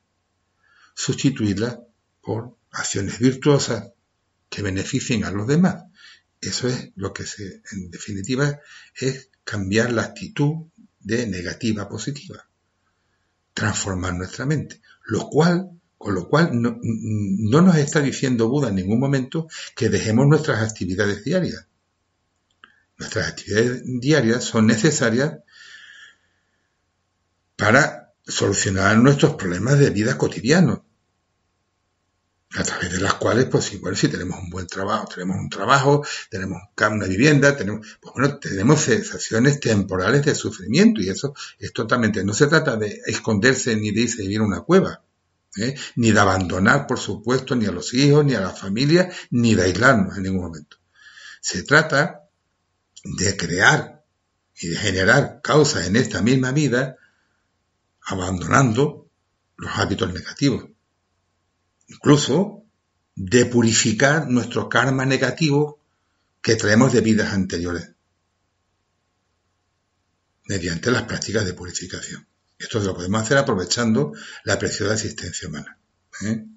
[0.93, 1.79] sustituirlas
[2.21, 3.91] por acciones virtuosas
[4.49, 5.83] que beneficien a los demás.
[6.39, 8.59] Eso es lo que se, en definitiva,
[8.95, 10.67] es cambiar la actitud
[10.99, 12.47] de negativa a positiva,
[13.53, 18.75] transformar nuestra mente, lo cual, con lo cual no, no nos está diciendo Buda en
[18.75, 21.67] ningún momento que dejemos nuestras actividades diarias.
[22.97, 25.39] Nuestras actividades diarias son necesarias
[27.55, 30.81] para solucionar nuestros problemas de vida cotidianos,
[32.55, 36.05] a través de las cuales, pues igual si tenemos un buen trabajo, tenemos un trabajo,
[36.29, 42.23] tenemos una vivienda, tenemos, pues bueno, tenemos sensaciones temporales de sufrimiento y eso es totalmente,
[42.23, 45.03] no se trata de esconderse ni de irse a vivir a una cueva,
[45.57, 45.75] ¿eh?
[45.95, 49.63] ni de abandonar, por supuesto, ni a los hijos, ni a la familia, ni de
[49.63, 50.77] aislarnos en ningún momento.
[51.41, 52.21] Se trata
[53.03, 54.03] de crear
[54.59, 56.97] y de generar causas en esta misma vida,
[58.01, 59.09] abandonando
[59.57, 60.65] los hábitos negativos
[61.87, 62.63] incluso
[63.15, 65.79] de purificar nuestro karma negativo
[66.41, 67.91] que traemos de vidas anteriores
[70.47, 72.27] mediante las prácticas de purificación.
[72.65, 74.13] Esto lo podemos hacer aprovechando
[74.43, 75.77] la preciosa existencia humana.
[76.23, 76.47] ¿eh?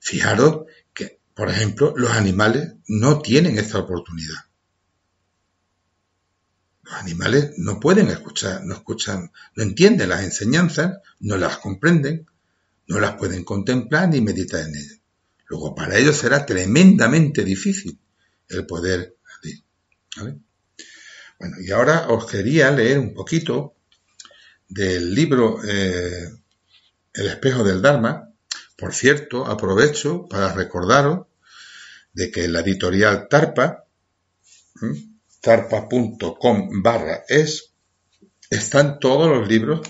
[0.00, 4.38] Fijaros que, por ejemplo, los animales no tienen esta oportunidad.
[6.82, 12.26] Los animales no pueden escuchar, no escuchan, no entienden las enseñanzas, no las comprenden,
[12.88, 14.98] no las pueden contemplar ni meditar en ellas.
[15.46, 18.00] Luego, para ellos será tremendamente difícil
[18.48, 19.14] el poder.
[21.38, 23.75] Bueno, y ahora os quería leer un poquito
[24.68, 26.28] del libro eh,
[27.12, 28.32] El espejo del Dharma.
[28.76, 31.26] Por cierto, aprovecho para recordaros
[32.12, 33.84] de que la editorial Tarpa,
[35.40, 37.72] tarpa.com barra es,
[38.50, 39.80] están todos los libros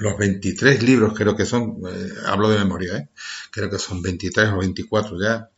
[0.00, 3.08] los 23 libros, creo que son, eh, hablo de memoria, ¿eh?
[3.50, 5.50] creo que son 23 o 24 ya,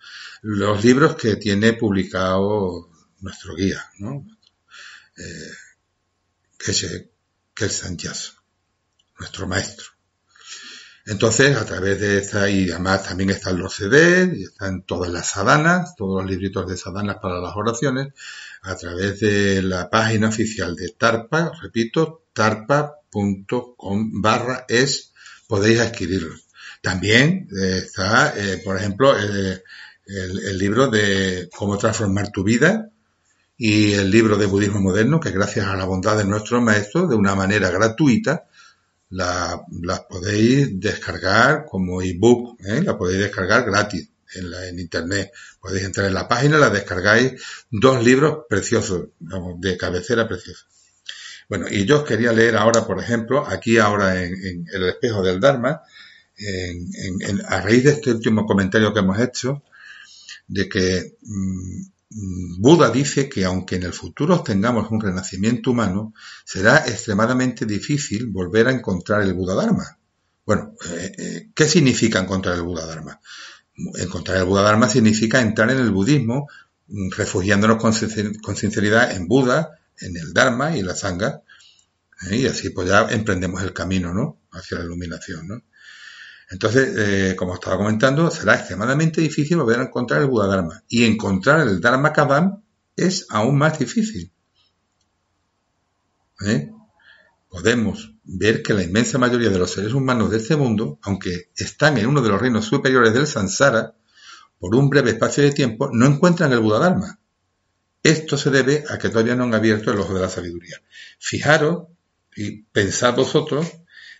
[0.43, 2.91] los libros que tiene publicado
[3.21, 4.27] nuestro guía, ¿no?
[6.59, 7.07] Que es,
[7.57, 8.35] que es Sánchez,
[9.19, 9.87] nuestro maestro.
[11.07, 15.31] Entonces, a través de esta, y además también están los CDs, y están todas las
[15.31, 18.09] sadanas, todos los libritos de sadanas para las oraciones,
[18.63, 25.13] a través de la página oficial de Tarpa, repito, tarpa.com barra es,
[25.47, 26.35] podéis adquirirlo.
[26.83, 29.63] También eh, está, eh, por ejemplo, el,
[30.07, 32.91] el, libro de Cómo transformar tu vida
[33.57, 37.17] y el libro de Budismo Moderno, que gracias a la bondad de nuestro maestro, de
[37.17, 38.47] una manera gratuita,
[39.11, 42.83] la, las podéis descargar como ebook, ¿eh?
[42.83, 45.33] la podéis descargar gratis en, la, en internet.
[45.61, 47.41] Podéis entrar en la página, la descargáis,
[47.71, 50.67] dos libros preciosos, de cabecera preciosos.
[51.49, 55.41] Bueno, y yo os quería leer ahora, por ejemplo, aquí ahora en, El espejo del
[55.41, 55.81] Dharma,
[56.37, 59.63] en, a raíz de este último comentario que hemos hecho,
[60.49, 66.79] de que mm, Buda dice que aunque en el futuro tengamos un renacimiento humano, será
[66.87, 69.99] extremadamente difícil volver a encontrar el Buda Dharma.
[70.45, 73.21] Bueno, eh, eh, ¿qué significa encontrar el Buda Dharma?
[73.99, 76.49] Encontrar el Buda Dharma significa entrar en el budismo
[76.87, 81.43] mm, refugiándonos con, sinceridad en Buda, en el Dharma y la Sangha,
[82.31, 82.37] ¿eh?
[82.37, 84.39] y así pues ya emprendemos el camino, ¿no?
[84.53, 85.63] Hacia la iluminación, ¿no?
[86.49, 90.83] Entonces, eh, como estaba comentando, será extremadamente difícil volver a encontrar el Buda Dharma.
[90.89, 92.63] Y encontrar el Dharma Kavam
[92.95, 94.31] es aún más difícil.
[96.47, 96.71] ¿Eh?
[97.49, 101.99] Podemos ver que la inmensa mayoría de los seres humanos de este mundo, aunque están
[101.99, 103.95] en uno de los reinos superiores del Sansara,
[104.59, 107.19] por un breve espacio de tiempo, no encuentran el Buda Dharma.
[108.03, 110.81] Esto se debe a que todavía no han abierto el ojo de la sabiduría.
[111.19, 111.89] Fijaros
[112.37, 113.67] y pensad vosotros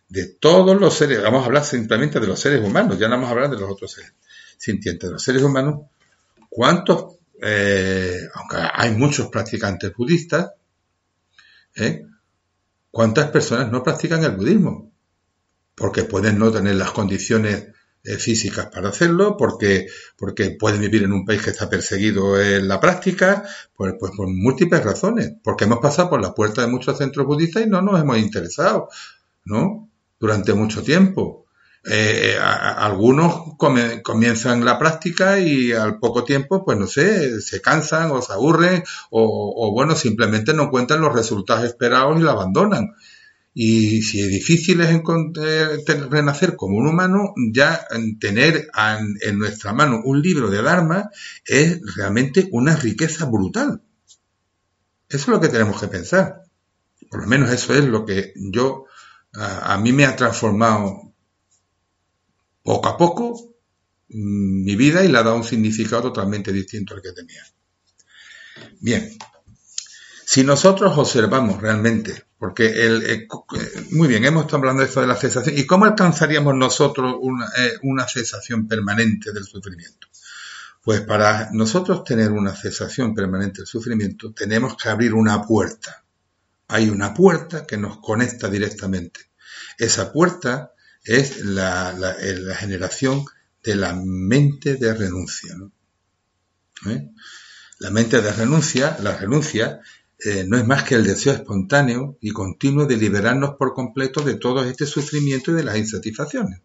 [0.09, 3.29] de todos los seres, vamos a hablar simplemente de los seres humanos, ya no vamos
[3.29, 4.13] a hablar de los otros seres
[4.57, 5.87] sintientes, de los seres humanos,
[6.49, 10.53] ¿cuántos, eh, aunque hay muchos practicantes budistas,
[11.75, 12.07] ¿eh?
[12.91, 14.93] cuántas personas no practican el budismo?
[15.75, 17.67] Porque pueden no tener las condiciones
[18.05, 22.69] eh, físicas para hacerlo, porque, porque pueden vivir en un país que está perseguido en
[22.69, 23.43] la práctica,
[23.75, 27.65] pues, pues por múltiples razones, porque hemos pasado por la puerta de muchos centros budistas
[27.65, 28.89] y no nos hemos interesado,
[29.45, 29.86] ¿no?
[30.19, 31.47] Durante mucho tiempo.
[31.89, 38.21] Eh, algunos comienzan la práctica y al poco tiempo, pues no sé, se cansan o
[38.21, 42.95] se aburren o, bueno, simplemente no cuentan los resultados esperados y la abandonan.
[43.55, 45.01] Y si es difícil es
[46.11, 47.87] renacer como un humano, ya
[48.19, 48.69] tener
[49.21, 51.11] en nuestra mano un libro de Dharma
[51.47, 53.81] es realmente una riqueza brutal.
[55.09, 56.43] Eso es lo que tenemos que pensar.
[57.09, 58.87] Por lo menos eso es lo que yo,
[59.39, 61.13] a, mí me ha transformado
[62.63, 63.55] poco a poco
[64.09, 67.45] mm, mi vida y le ha dado un significado totalmente distinto al que tenía.
[68.81, 69.17] Bien,
[70.25, 73.29] si nosotros observamos realmente, porque el, eh,
[73.91, 77.47] muy bien, hemos estado hablando de esto de la cesación, ¿y cómo alcanzaríamos nosotros una,
[77.57, 80.09] eh, una cesación permanente del sufrimiento?
[80.83, 86.06] Pues para nosotros tener una cesación permanente del sufrimiento, tenemos que abrir una puerta.
[86.69, 89.21] Hay una puerta que nos conecta directamente.
[89.79, 90.73] Esa puerta
[91.05, 92.17] es la,
[92.59, 93.25] generación
[93.63, 95.55] de la mente de renuncia.
[96.87, 97.11] ¿Eh?
[97.79, 99.81] La mente de renuncia, la renuncia,
[100.19, 104.35] eh, no es más que el deseo espontáneo y continuo de liberarnos por completo de
[104.35, 106.61] todo este sufrimiento y de las insatisfacciones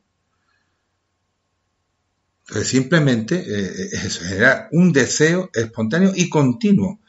[2.64, 7.00] simplemente eh, es generar un deseo espontáneo y continuo.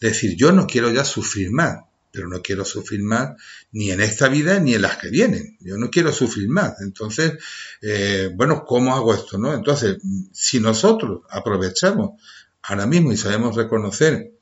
[0.00, 1.84] Decir, yo no quiero ya sufrir más,
[2.14, 3.32] pero no quiero sufrir más
[3.72, 5.56] ni en esta vida ni en las que vienen.
[5.60, 6.80] Yo no quiero sufrir más.
[6.80, 7.34] Entonces,
[7.82, 9.36] eh, bueno, ¿cómo hago esto?
[9.36, 9.52] no?
[9.52, 9.98] Entonces,
[10.32, 12.20] si nosotros aprovechamos
[12.62, 14.32] ahora mismo y sabemos reconocer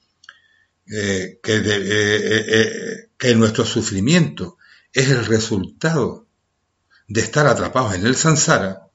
[0.87, 4.59] eh, que, que nuestro sufrimiento
[4.93, 6.27] es el resultado
[7.09, 8.89] de estar atrapados en el samsara,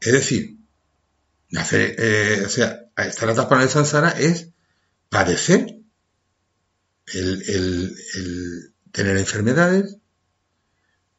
[0.00, 0.58] es decir,
[1.72, 4.48] eh, o sea, estar atrapado en el samsara es
[5.08, 5.77] padecer,
[7.14, 9.96] el, tener enfermedades,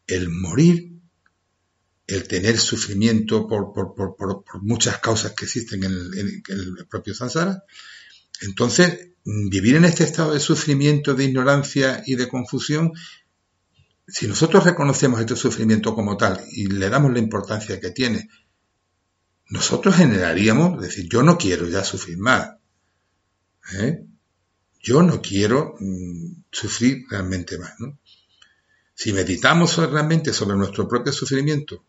[0.07, 0.93] el morir,
[2.07, 3.73] el tener sufrimiento por,
[4.61, 7.63] muchas causas que existen en el, propio samsara.
[8.41, 12.93] Entonces, vivir en este estado de sufrimiento, de ignorancia y de confusión,
[14.07, 18.27] si nosotros reconocemos este sufrimiento como tal y le damos la importancia que tiene
[19.49, 22.51] nosotros generaríamos, decir, yo no quiero ya sufrir más.
[23.73, 24.05] ¿eh?
[24.79, 27.73] Yo no quiero mm, sufrir realmente más.
[28.93, 31.83] Si meditamos realmente sobre nuestro propio sufrimiento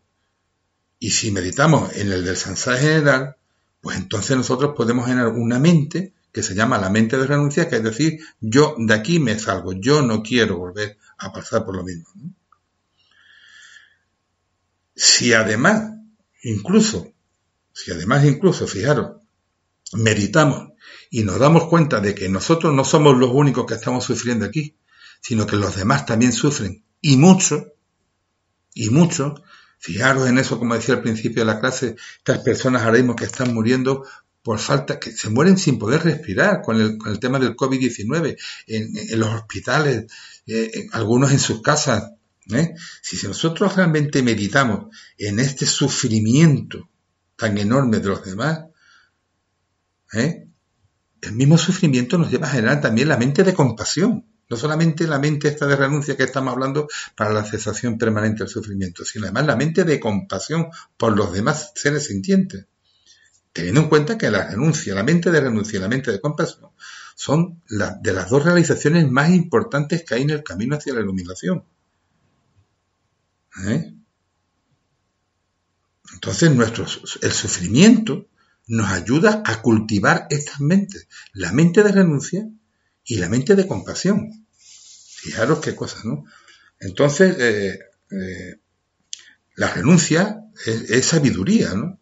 [0.99, 3.35] y si meditamos en el del samsara general,
[3.81, 7.77] pues entonces nosotros podemos generar una mente que se llama la mente de renuncia, que
[7.77, 11.83] es decir, yo de aquí me salgo, yo no quiero volver a pasar por lo
[11.83, 12.07] mismo.
[14.95, 15.93] Si además,
[16.43, 17.11] incluso
[17.73, 19.21] si además incluso, fijaros,
[19.93, 20.70] meditamos
[21.09, 24.75] y nos damos cuenta de que nosotros no somos los únicos que estamos sufriendo aquí,
[25.21, 27.73] sino que los demás también sufren, y mucho,
[28.73, 29.35] y mucho,
[29.79, 33.25] fijaros en eso, como decía al principio de la clase, estas personas ahora mismo que
[33.25, 34.05] están muriendo
[34.43, 38.37] por falta, que se mueren sin poder respirar con el, con el tema del COVID-19,
[38.67, 40.11] en, los hospitales,
[40.47, 42.11] eh, algunos en sus casas.
[42.51, 42.73] ¿eh?
[43.01, 46.89] Si nosotros realmente meditamos en este sufrimiento
[47.35, 48.65] tan enorme de los demás,
[50.13, 50.47] ¿eh?
[51.21, 54.25] El mismo sufrimiento nos lleva a generar también la mente de compasión.
[54.49, 58.49] No solamente la mente esta de renuncia que estamos hablando para la cesación permanente del
[58.49, 60.67] sufrimiento, sino además la mente de compasión
[60.97, 62.65] por los demás seres sintientes.
[63.53, 66.71] Teniendo en cuenta que la renuncia, la mente de renuncia y la mente de compasión
[67.15, 71.63] son de las dos realizaciones más importantes que hay en el camino hacia la iluminación.
[73.67, 73.93] ¿Eh?
[76.13, 76.85] Entonces, nuestro,
[77.21, 78.27] el sufrimiento
[78.71, 82.47] nos ayuda a cultivar estas mentes, la mente de renuncia
[83.03, 84.47] y la mente de compasión.
[84.55, 86.23] Fijaros qué cosas, ¿no?
[86.79, 87.79] Entonces, eh,
[88.11, 88.59] eh,
[89.55, 91.99] la renuncia es, sabiduría, ¿no?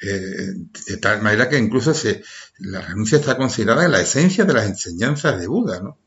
[0.00, 0.54] Eh,
[0.86, 2.22] de tal manera que incluso se,
[2.58, 5.98] la renuncia está considerada la esencia de las enseñanzas de Buda, ¿no?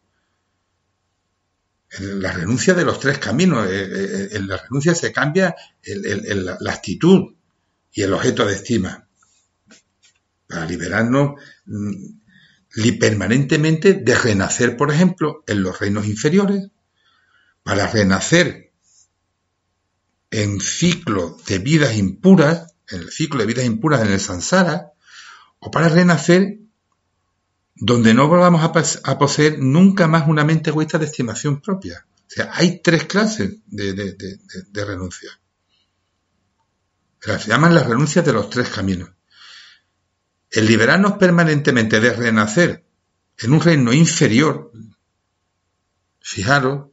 [1.99, 3.69] la renuncia de los tres caminos.
[3.69, 5.55] En la renuncia se cambia
[5.85, 7.35] la actitud
[7.91, 9.07] y el objeto de estima
[10.53, 16.69] para liberarnos mm, permanentemente de renacer, por ejemplo, en los reinos inferiores,
[17.63, 18.71] para renacer
[20.29, 24.91] en ciclo de vidas impuras, en el ciclo de vidas impuras en el samsara,
[25.57, 26.59] o para renacer
[27.75, 28.63] donde no volvamos
[29.03, 32.05] a, poseer nunca más una mente egoísta de estimación propia.
[32.27, 35.31] O sea, hay tres clases de, renuncia.
[37.19, 39.09] Se llaman las renuncias de los tres caminos.
[40.53, 42.85] El liberarnos permanentemente de renacer
[43.37, 44.71] en un reino inferior,
[46.21, 46.89] fijaros,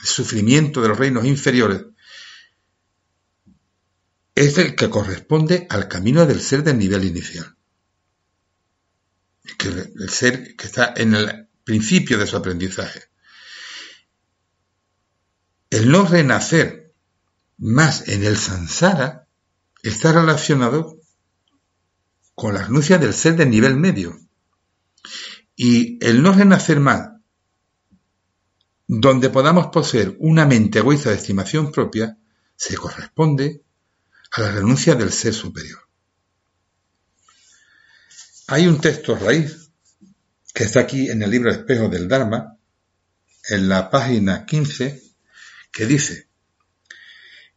[0.00, 1.84] el sufrimiento de los reinos inferiores,
[4.34, 7.56] es el que corresponde al camino del ser del nivel inicial
[9.64, 13.04] el ser que está en el principio de su aprendizaje.
[15.70, 16.94] El no renacer
[17.58, 19.26] más en el samsara
[19.82, 20.98] está relacionado
[22.36, 24.20] con la renuncia del ser del nivel medio.
[25.56, 27.12] Y el no renacer más,
[28.86, 32.18] donde podamos poseer una mente egoísta de estimación propia,
[32.54, 33.62] se corresponde
[34.32, 35.80] a la renuncia del ser superior.
[38.48, 39.70] Hay un texto raíz
[40.52, 42.58] que está aquí en el libro Espejo del Dharma,
[43.48, 45.02] en la página 15,
[45.72, 46.28] que dice,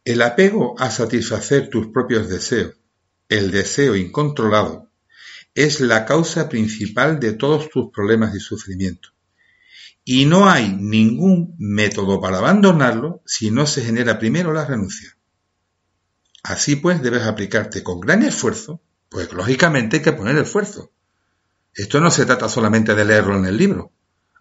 [0.04, 2.79] el apego a satisfacer tus propios deseos,
[3.30, 4.90] el deseo incontrolado,
[5.54, 9.14] es la causa principal de todos tus problemas y sufrimientos.
[10.04, 15.16] Y no hay ningún método para abandonarlo si no se genera primero la renuncia.
[16.42, 20.90] Así pues, debes aplicarte con gran esfuerzo, pues lógicamente hay que poner esfuerzo.
[21.74, 23.92] Esto no se trata solamente de leerlo en el libro,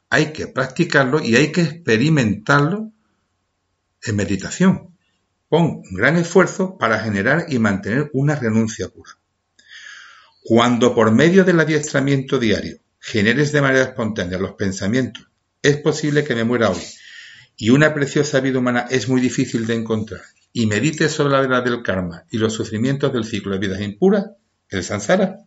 [0.10, 2.92] hay que practicarlo y hay que experimentarlo
[4.02, 4.89] en meditación.
[5.50, 9.18] Pon un gran esfuerzo para generar y mantener una renuncia pura.
[10.43, 15.28] Cuando por medio del adiestramiento diario generes de manera espontánea los pensamientos,
[15.64, 16.84] es posible que me muera hoy,
[17.58, 20.22] y una preciosa vida humana es muy difícil de encontrar,
[20.54, 24.28] y medites sobre la verdad del karma y los sufrimientos del ciclo de vidas impuras,
[24.70, 25.39] el samsara,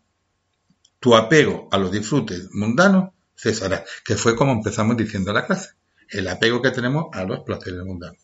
[0.99, 5.71] tu apego a los disfrutes mundanos cesará, que fue como empezamos diciendo la clase,
[6.09, 8.19] el apego que tenemos a los placeres mundanos.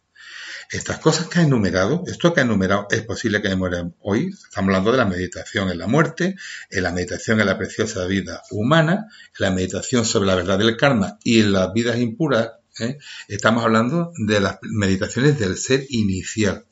[0.70, 4.26] Estas cosas que ha enumerado, esto que ha enumerado, es posible que muera hoy.
[4.26, 6.36] Estamos hablando de la meditación en la muerte,
[6.68, 9.06] en la meditación en la preciosa vida humana,
[9.38, 12.50] en la meditación sobre la verdad del karma y en las vidas impuras.
[12.80, 12.98] ¿eh?
[13.28, 16.66] Estamos hablando de las meditaciones del ser inicial.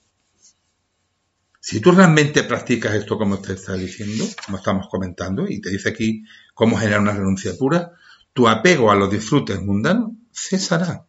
[1.58, 5.88] Si tú realmente practicas esto como te está diciendo, como estamos comentando, y te dice
[5.88, 6.22] aquí
[6.52, 7.92] cómo generar una renuncia pura,
[8.34, 11.06] tu apego a los disfrutes mundanos cesará.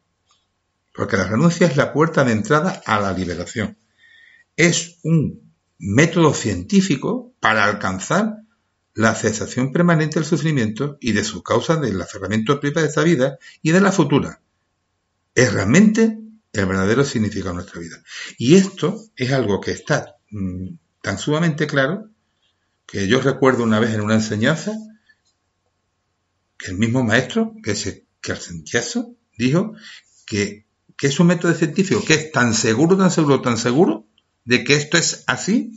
[0.98, 3.78] Porque la renuncia es la puerta de entrada a la liberación.
[4.56, 8.38] Es un método científico para alcanzar
[8.96, 13.38] la cesación permanente del sufrimiento y de sus causas del aferramiento propio de esta vida
[13.62, 14.42] y de la futura.
[15.36, 16.18] Es realmente
[16.52, 18.04] el verdadero significado de nuestra vida.
[18.40, 20.70] Y esto es algo que está mm,
[21.04, 22.10] tan sumamente claro
[22.88, 24.76] que yo recuerdo una vez en una enseñanza
[26.58, 28.08] que el mismo maestro, que es el
[29.38, 29.74] dijo
[30.26, 30.67] que
[30.98, 34.08] que es un método científico que es tan seguro, tan seguro, tan seguro
[34.46, 35.72] de que esto es así,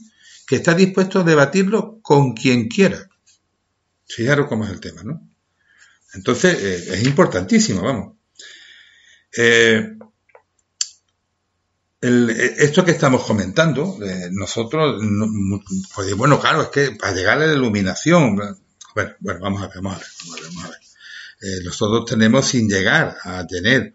[0.46, 3.08] que está dispuesto a debatirlo con quien quiera.
[4.06, 5.28] Fijaros cómo es el tema, ¿no?
[6.14, 8.16] Entonces, eh, es importantísimo, vamos.
[9.36, 9.96] Eh,
[12.00, 13.98] eh, esto que estamos comentando,
[14.32, 15.00] nosotros,
[15.94, 18.36] pues, bueno, claro, es que para llegar a la iluminación,
[18.94, 21.64] bueno, bueno, vamos a ver, vamos a ver, vamos a ver.
[21.64, 23.94] nosotros tenemos sin llegar a tener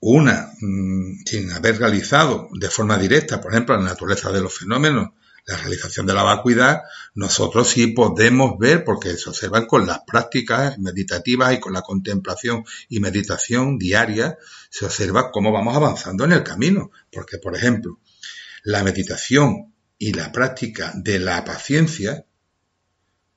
[0.00, 5.10] una, mm, sin haber realizado de forma directa, por ejemplo, la naturaleza de los fenómenos,
[5.46, 6.82] la realización de la vacuidad,
[7.14, 12.64] nosotros sí podemos ver, porque se observan con las prácticas meditativas y con la contemplación
[12.88, 14.38] y meditación diaria,
[14.70, 16.90] se observa cómo vamos avanzando en el camino.
[17.10, 17.98] Porque, por ejemplo,
[18.62, 22.24] la meditación y la práctica de la paciencia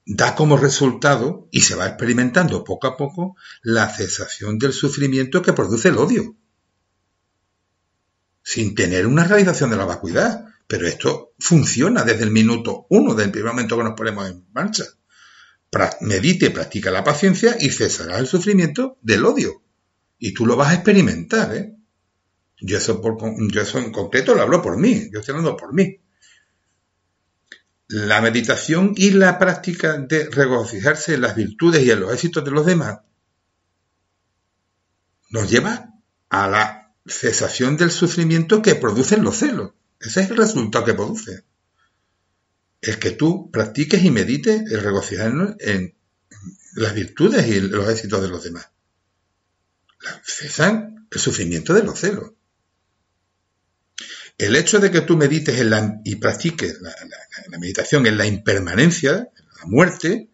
[0.05, 5.53] da como resultado, y se va experimentando poco a poco, la cesación del sufrimiento que
[5.53, 6.35] produce el odio
[8.43, 10.45] sin tener una realización de la vacuidad.
[10.67, 14.85] Pero esto funciona desde el minuto uno, del primer momento que nos ponemos en marcha.
[16.01, 19.63] Medite, practica la paciencia y cesará el sufrimiento del odio.
[20.19, 21.75] Y tú lo vas a experimentar, ¿eh?
[22.61, 23.01] Yo eso,
[23.51, 25.99] yo eso en concreto lo hablo por mí, yo estoy hablando por mí.
[27.87, 32.51] La meditación y la práctica de regocijarse en las virtudes y en los éxitos de
[32.51, 32.99] los demás
[35.29, 35.89] nos lleva
[36.29, 39.71] a la cesación del sufrimiento que producen los celos.
[39.99, 41.43] Ese es el resultado que produce.
[42.81, 45.95] El que tú practiques y medites el regocijarnos en
[46.75, 48.69] las virtudes y los éxitos de los demás.
[50.23, 52.31] Cesan el sufrimiento de los celos.
[54.37, 56.93] El hecho de que tú medites en la, y practiques la,
[57.49, 60.29] la meditación en la impermanencia, en la muerte,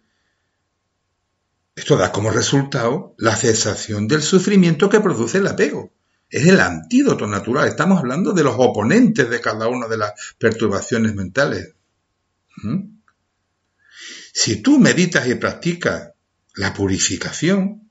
[1.76, 5.94] esto da como resultado la cesación del sufrimiento que produce el apego.
[6.30, 7.68] Es el antídoto natural.
[7.68, 11.74] Estamos hablando de los oponentes de cada una de las perturbaciones mentales.
[12.58, 13.00] ¿Mm?
[14.34, 16.12] Si tú meditas y practicas
[16.56, 17.90] la purificación,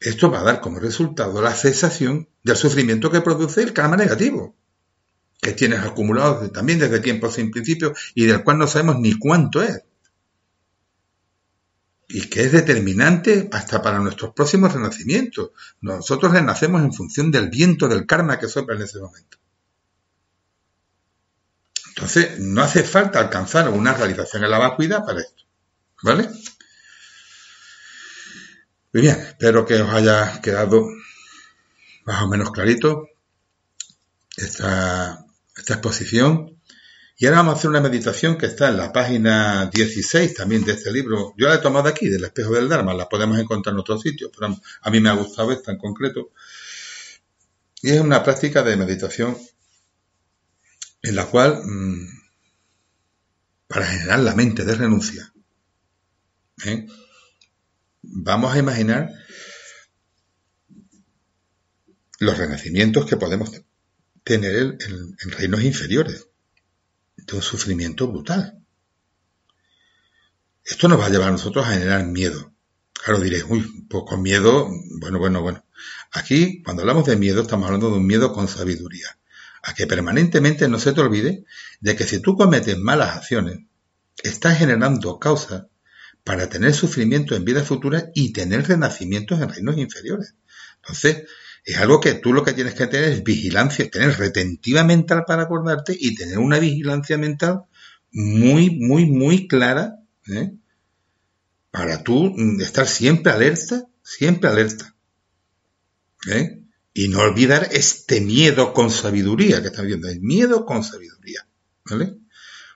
[0.00, 4.56] esto va a dar como resultado la cesación del sufrimiento que produce el karma negativo,
[5.40, 9.62] que tienes acumulado también desde tiempos sin principio y del cual no sabemos ni cuánto
[9.62, 9.85] es
[12.08, 15.50] y que es determinante hasta para nuestros próximos renacimientos.
[15.80, 19.38] Nosotros renacemos en función del viento del karma que sopla en ese momento.
[21.88, 25.44] Entonces, no hace falta alcanzar una realización en la vacuidad para esto.
[26.02, 26.28] ¿Vale?
[28.92, 30.86] Muy bien, espero que os haya quedado
[32.04, 33.08] más o menos clarito
[34.36, 35.24] esta,
[35.56, 36.55] esta exposición.
[37.18, 40.72] Y ahora vamos a hacer una meditación que está en la página 16 también de
[40.72, 41.34] este libro.
[41.38, 44.30] Yo la he tomado aquí, del espejo del Dharma, la podemos encontrar en otros sitios,
[44.38, 46.32] pero a mí me ha gustado esta en concreto.
[47.80, 49.36] Y es una práctica de meditación
[51.02, 52.08] en la cual, mm,
[53.68, 55.32] para generar la mente de renuncia,
[56.64, 56.86] ¿eh?
[58.02, 59.10] vamos a imaginar
[62.18, 63.62] los renacimientos que podemos
[64.24, 66.26] tener en, reinos inferiores,
[67.26, 68.58] de un sufrimiento brutal.
[70.64, 72.52] Esto nos va a llevar a nosotros a generar miedo.
[72.92, 74.68] Claro, diréis, uy, pues con miedo,
[74.98, 75.64] bueno, bueno, bueno.
[76.12, 79.18] Aquí, cuando hablamos de miedo, estamos hablando de un miedo con sabiduría.
[79.62, 81.44] A que permanentemente no se te olvide
[81.80, 83.58] de que si tú cometes malas acciones,
[84.22, 85.66] estás generando causas
[86.24, 90.34] para tener sufrimiento en vida futura y tener renacimientos en reinos inferiores.
[90.76, 91.24] Entonces,
[91.66, 95.42] es algo que tú lo que tienes que tener es vigilancia, tener retentiva mental para
[95.42, 97.64] acordarte y tener una vigilancia mental
[98.12, 99.98] muy, muy, muy clara,
[100.28, 100.52] ¿eh?
[101.72, 104.94] para tú estar siempre alerta, siempre alerta.
[106.28, 106.62] ¿eh?
[106.94, 111.48] Y no olvidar este miedo con sabiduría que estás viendo, el miedo con sabiduría,
[111.84, 112.16] ¿vale?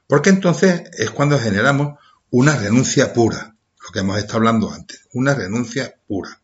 [0.09, 1.97] Porque entonces es cuando generamos
[2.31, 6.43] una renuncia pura, lo que hemos estado hablando antes, una renuncia pura,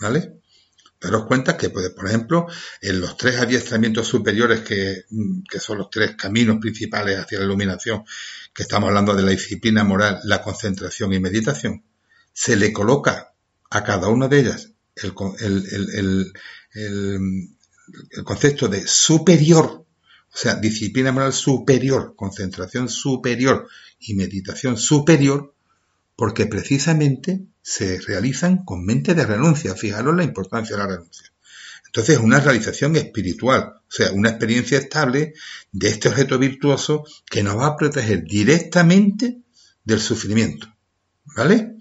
[0.00, 0.37] ¿vale?
[1.00, 2.46] Daros cuenta que, pues, por ejemplo,
[2.80, 5.04] en los tres adiestramientos superiores que,
[5.48, 8.04] que, son los tres caminos principales hacia la iluminación,
[8.52, 11.84] que estamos hablando de la disciplina moral, la concentración y meditación,
[12.32, 13.32] se le coloca
[13.70, 16.32] a cada una de ellas el, el,
[16.74, 17.48] el,
[18.10, 23.68] el concepto de superior, o sea, disciplina moral superior, concentración superior
[24.00, 25.54] y meditación superior,
[26.16, 29.74] porque precisamente se realizan con mente de renuncia.
[29.74, 31.30] Fijaros la importancia de la renuncia.
[31.84, 35.34] Entonces, una realización espiritual, o sea, una experiencia estable
[35.70, 39.42] de este objeto virtuoso que nos va a proteger directamente
[39.84, 40.74] del sufrimiento.
[41.36, 41.76] ¿Vale?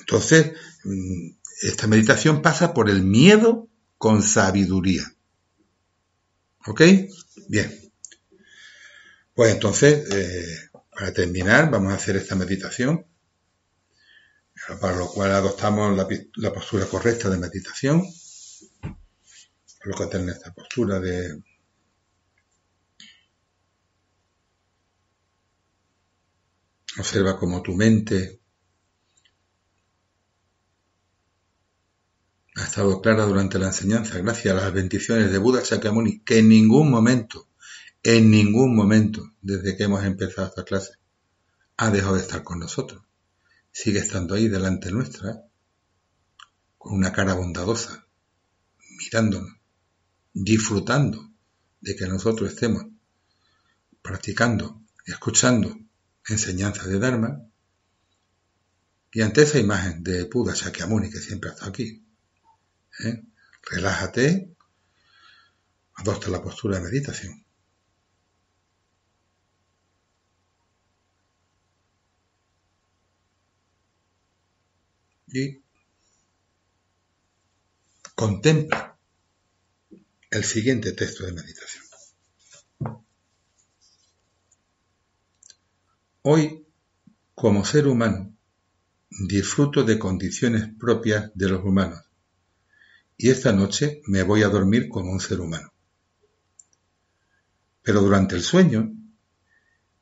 [0.00, 0.52] Entonces,
[0.84, 1.28] mm,
[1.62, 3.68] esta meditación pasa por el miedo
[3.98, 5.14] con sabiduría.
[6.66, 6.80] ¿Ok?
[7.48, 7.92] Bien.
[9.34, 13.04] Pues entonces, eh, para terminar, vamos a hacer esta meditación,
[14.80, 15.96] para lo cual adoptamos
[16.36, 18.02] la, postura correcta de meditación,
[19.84, 21.42] lo que tener esta postura de
[26.98, 28.40] observa como tu mente
[32.56, 36.48] ha estado clara durante la enseñanza gracias a las bendiciones de Buda Shakyamuni que en
[36.48, 37.48] ningún momento
[38.02, 40.94] en ningún momento desde que hemos empezado esta clase
[41.76, 43.05] ha dejado de estar con nosotros.
[43.78, 45.44] Sigue estando ahí delante nuestra,
[46.78, 48.06] con una cara bondadosa,
[48.98, 49.52] mirándonos,
[50.32, 51.30] disfrutando
[51.82, 52.86] de que nosotros estemos
[54.00, 55.78] practicando, escuchando
[56.26, 57.42] enseñanzas de Dharma,
[59.12, 62.02] y ante esa imagen de Buda Shakyamuni que siempre ha estado aquí,
[63.04, 63.24] ¿eh?
[63.60, 64.56] relájate,
[65.96, 67.45] adopta la postura de meditación
[75.26, 75.62] y
[78.14, 78.96] contempla
[80.30, 81.84] el siguiente texto de meditación.
[86.22, 86.66] Hoy,
[87.34, 88.36] como ser humano,
[89.10, 92.06] disfruto de condiciones propias de los humanos
[93.18, 95.72] y esta noche me voy a dormir como un ser humano.
[97.82, 98.92] Pero durante el sueño,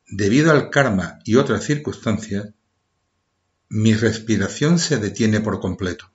[0.06, 2.52] debido al karma y otras circunstancias,
[3.74, 6.08] mi respiración se detiene por completo.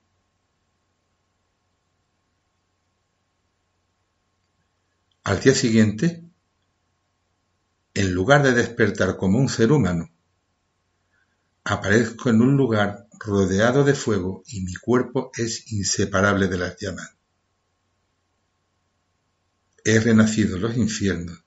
[5.24, 6.24] Al día siguiente,
[7.92, 10.10] en lugar de despertar como un ser humano,
[11.62, 17.14] aparezco en un lugar rodeado de fuego y mi cuerpo es inseparable de las llamas.
[19.84, 21.44] He renacido en los infiernos,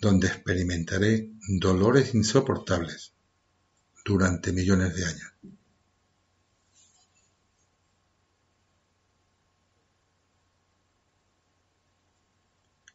[0.00, 3.11] donde experimentaré dolores insoportables
[4.04, 5.32] durante millones de años.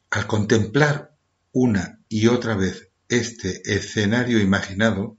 [0.10, 1.16] Al contemplar
[1.52, 5.18] una y otra vez este escenario imaginado,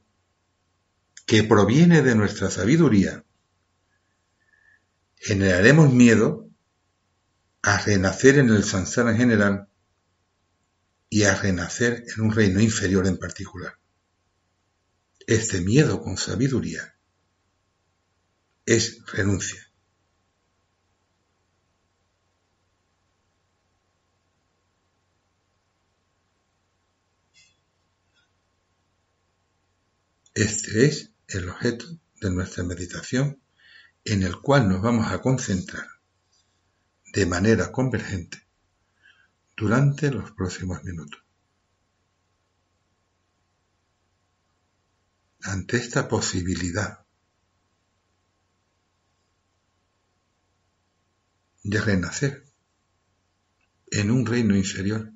[1.26, 3.24] que proviene de nuestra sabiduría,
[5.16, 6.49] generaremos miedo
[7.62, 9.68] a renacer en el samsara en general
[11.11, 13.78] y a renacer en un reino inferior en particular
[15.29, 16.97] este miedo con sabiduría
[18.64, 19.61] es renuncia.
[30.33, 31.85] Este es el objeto
[32.22, 33.43] de nuestra meditación
[34.07, 35.89] en el cual nos vamos a concentrar
[37.12, 38.49] de manera convergente
[39.55, 41.28] durante los próximos minutos.
[45.43, 47.07] Ante esta posibilidad
[51.62, 52.45] de renacer
[53.91, 55.12] en un reino inferior,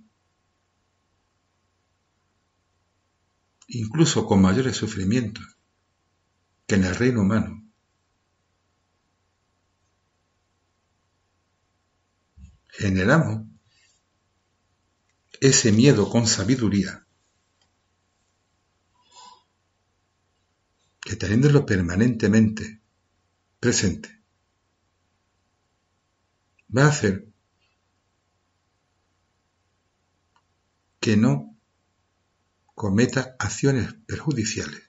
[3.69, 5.45] incluso con mayores sufrimientos
[6.67, 7.63] que en el reino humano.
[12.69, 13.47] Generamos
[15.41, 17.02] ese miedo con sabiduría,
[21.13, 22.81] que teniéndolo permanentemente
[23.61, 24.23] presente,
[26.75, 27.29] va a hacer
[31.01, 31.55] que no
[32.75, 34.89] cometa acciones perjudiciales,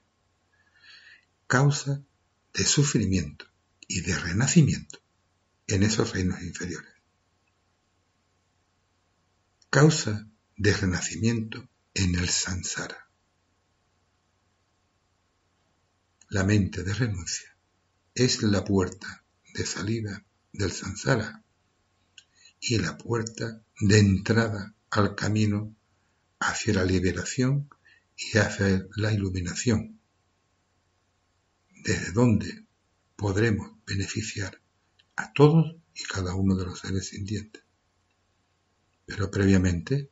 [1.46, 2.02] causa
[2.54, 3.44] de sufrimiento
[3.86, 5.00] y de renacimiento
[5.66, 6.94] en esos reinos inferiores.
[9.68, 13.03] Causa de renacimiento en el sansara.
[16.34, 17.56] La mente de renuncia
[18.12, 19.22] es la puerta
[19.54, 21.44] de salida del sansara
[22.58, 25.76] y la puerta de entrada al camino
[26.40, 27.70] hacia la liberación
[28.16, 30.00] y hacia la iluminación,
[31.84, 32.66] desde donde
[33.14, 34.60] podremos beneficiar
[35.14, 37.62] a todos y cada uno de los seres sintientes.
[39.06, 40.10] Pero previamente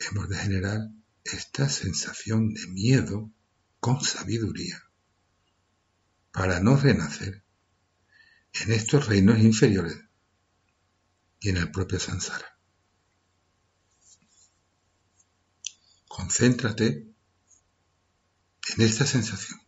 [0.00, 0.80] hemos de generar
[1.24, 3.32] esta sensación de miedo
[3.80, 4.84] con sabiduría
[6.32, 7.44] para no renacer
[8.52, 9.98] en estos reinos inferiores
[11.40, 12.58] y en el propio Sansara.
[16.08, 16.88] Concéntrate
[18.76, 19.59] en esta sensación.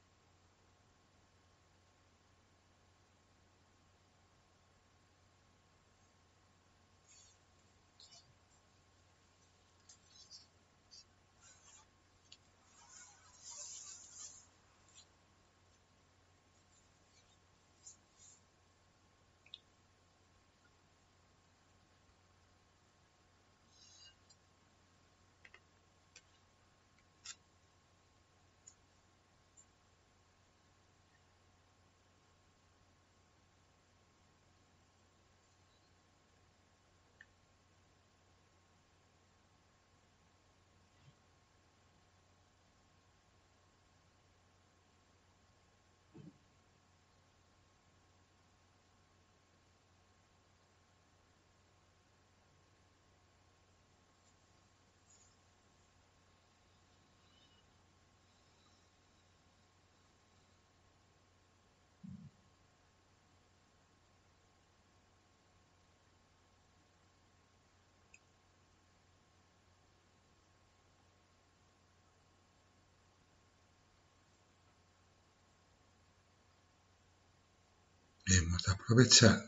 [78.35, 79.45] Hemos de aprovechar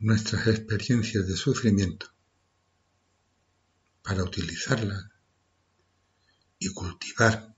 [0.00, 2.12] nuestras experiencias de sufrimiento
[4.02, 5.02] para utilizarlas
[6.58, 7.56] y cultivar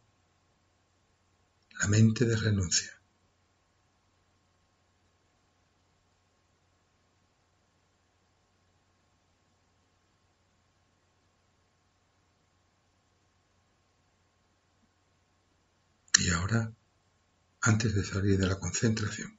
[1.80, 2.92] la mente de renuncia.
[16.20, 16.72] Y ahora,
[17.60, 19.37] antes de salir de la concentración,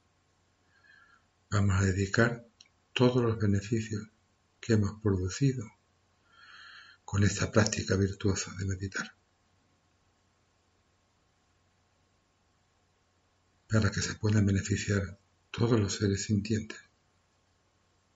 [1.51, 2.47] a dedicar
[2.93, 4.07] todos los beneficios
[4.59, 5.65] que hemos producido
[7.03, 9.15] con esta práctica virtuosa de meditar.
[13.67, 15.19] Para que se puedan beneficiar
[15.49, 16.77] todos los seres sintientes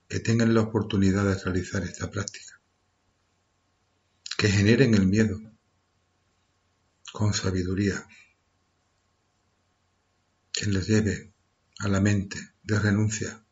[0.06, 2.60] que tengan la oportunidad de realizar esta práctica,
[4.36, 5.40] que generen el miedo
[7.12, 8.06] con sabiduría,
[10.52, 11.33] que les lleve
[11.80, 13.44] a la mente de renuncia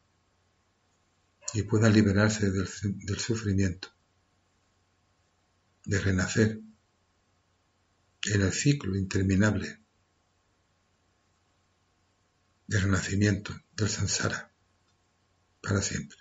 [1.55, 2.68] y pueda liberarse del,
[3.05, 3.89] del sufrimiento,
[5.85, 6.61] de renacer
[8.25, 9.81] en el ciclo interminable
[12.66, 14.51] de renacimiento del samsara
[15.61, 16.18] para siempre.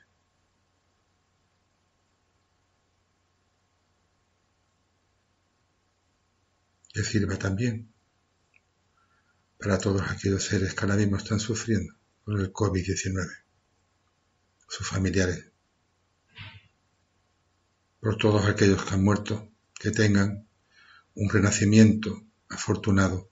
[6.93, 7.90] Que sirva también
[9.61, 11.93] para todos aquellos seres que ahora mismo están sufriendo
[12.23, 13.43] con el COVID-19,
[14.67, 15.51] sus familiares,
[17.99, 20.47] por todos aquellos que han muerto, que tengan
[21.13, 23.29] un renacimiento afortunado.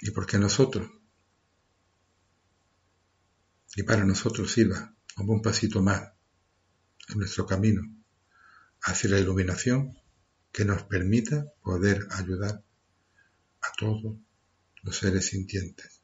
[0.00, 0.90] Y porque nosotros,
[3.74, 6.12] y para nosotros sirva como un pasito más
[7.08, 7.80] en nuestro camino
[8.82, 9.96] hacia la iluminación
[10.52, 12.62] que nos permita poder ayudar
[13.60, 14.16] a todos
[14.82, 16.00] los seres sintientes,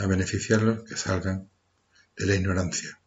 [0.00, 1.50] a beneficiarlos que salgan
[2.16, 3.00] de la ignorancia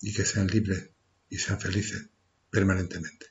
[0.00, 0.90] y que sean libres
[1.28, 2.08] y sean felices
[2.50, 3.26] permanentemente.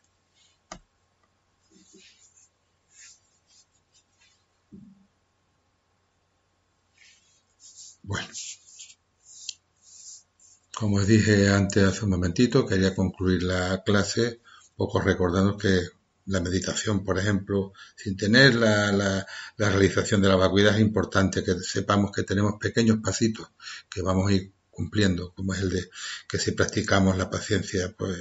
[8.04, 8.28] Bueno,
[10.80, 14.40] como os dije antes hace un momentito, quería concluir la clase
[14.78, 15.74] poco recordando que
[16.28, 19.26] la meditación, por ejemplo, sin tener la, la,
[19.58, 23.52] realización de la vacuidad es importante que sepamos que tenemos pequeños pasitos
[23.90, 25.90] que vamos a ir cumpliendo, como es el de
[26.30, 28.18] que si practicamos la paciencia, pues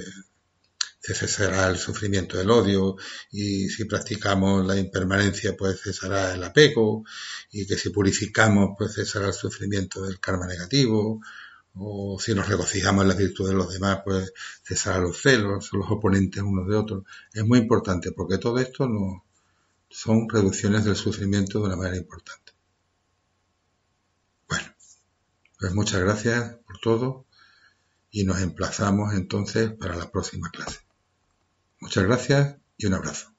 [1.01, 2.97] cesará el sufrimiento del odio
[3.31, 7.05] y si practicamos la impermanencia pues cesará el apego
[7.51, 11.21] y que si purificamos pues cesará el sufrimiento del karma negativo
[11.79, 15.89] o si nos regocijamos en la virtud de los demás pues cesará los celos, los
[15.89, 17.03] oponentes unos de otros.
[17.33, 19.23] Es muy importante porque todo esto no,
[19.89, 22.53] son reducciones del sufrimiento de una manera importante.
[24.47, 24.67] Bueno,
[25.59, 27.25] pues muchas gracias por todo
[28.11, 30.79] y nos emplazamos entonces para la próxima clase.
[31.79, 33.38] Muchas gracias y un abrazo.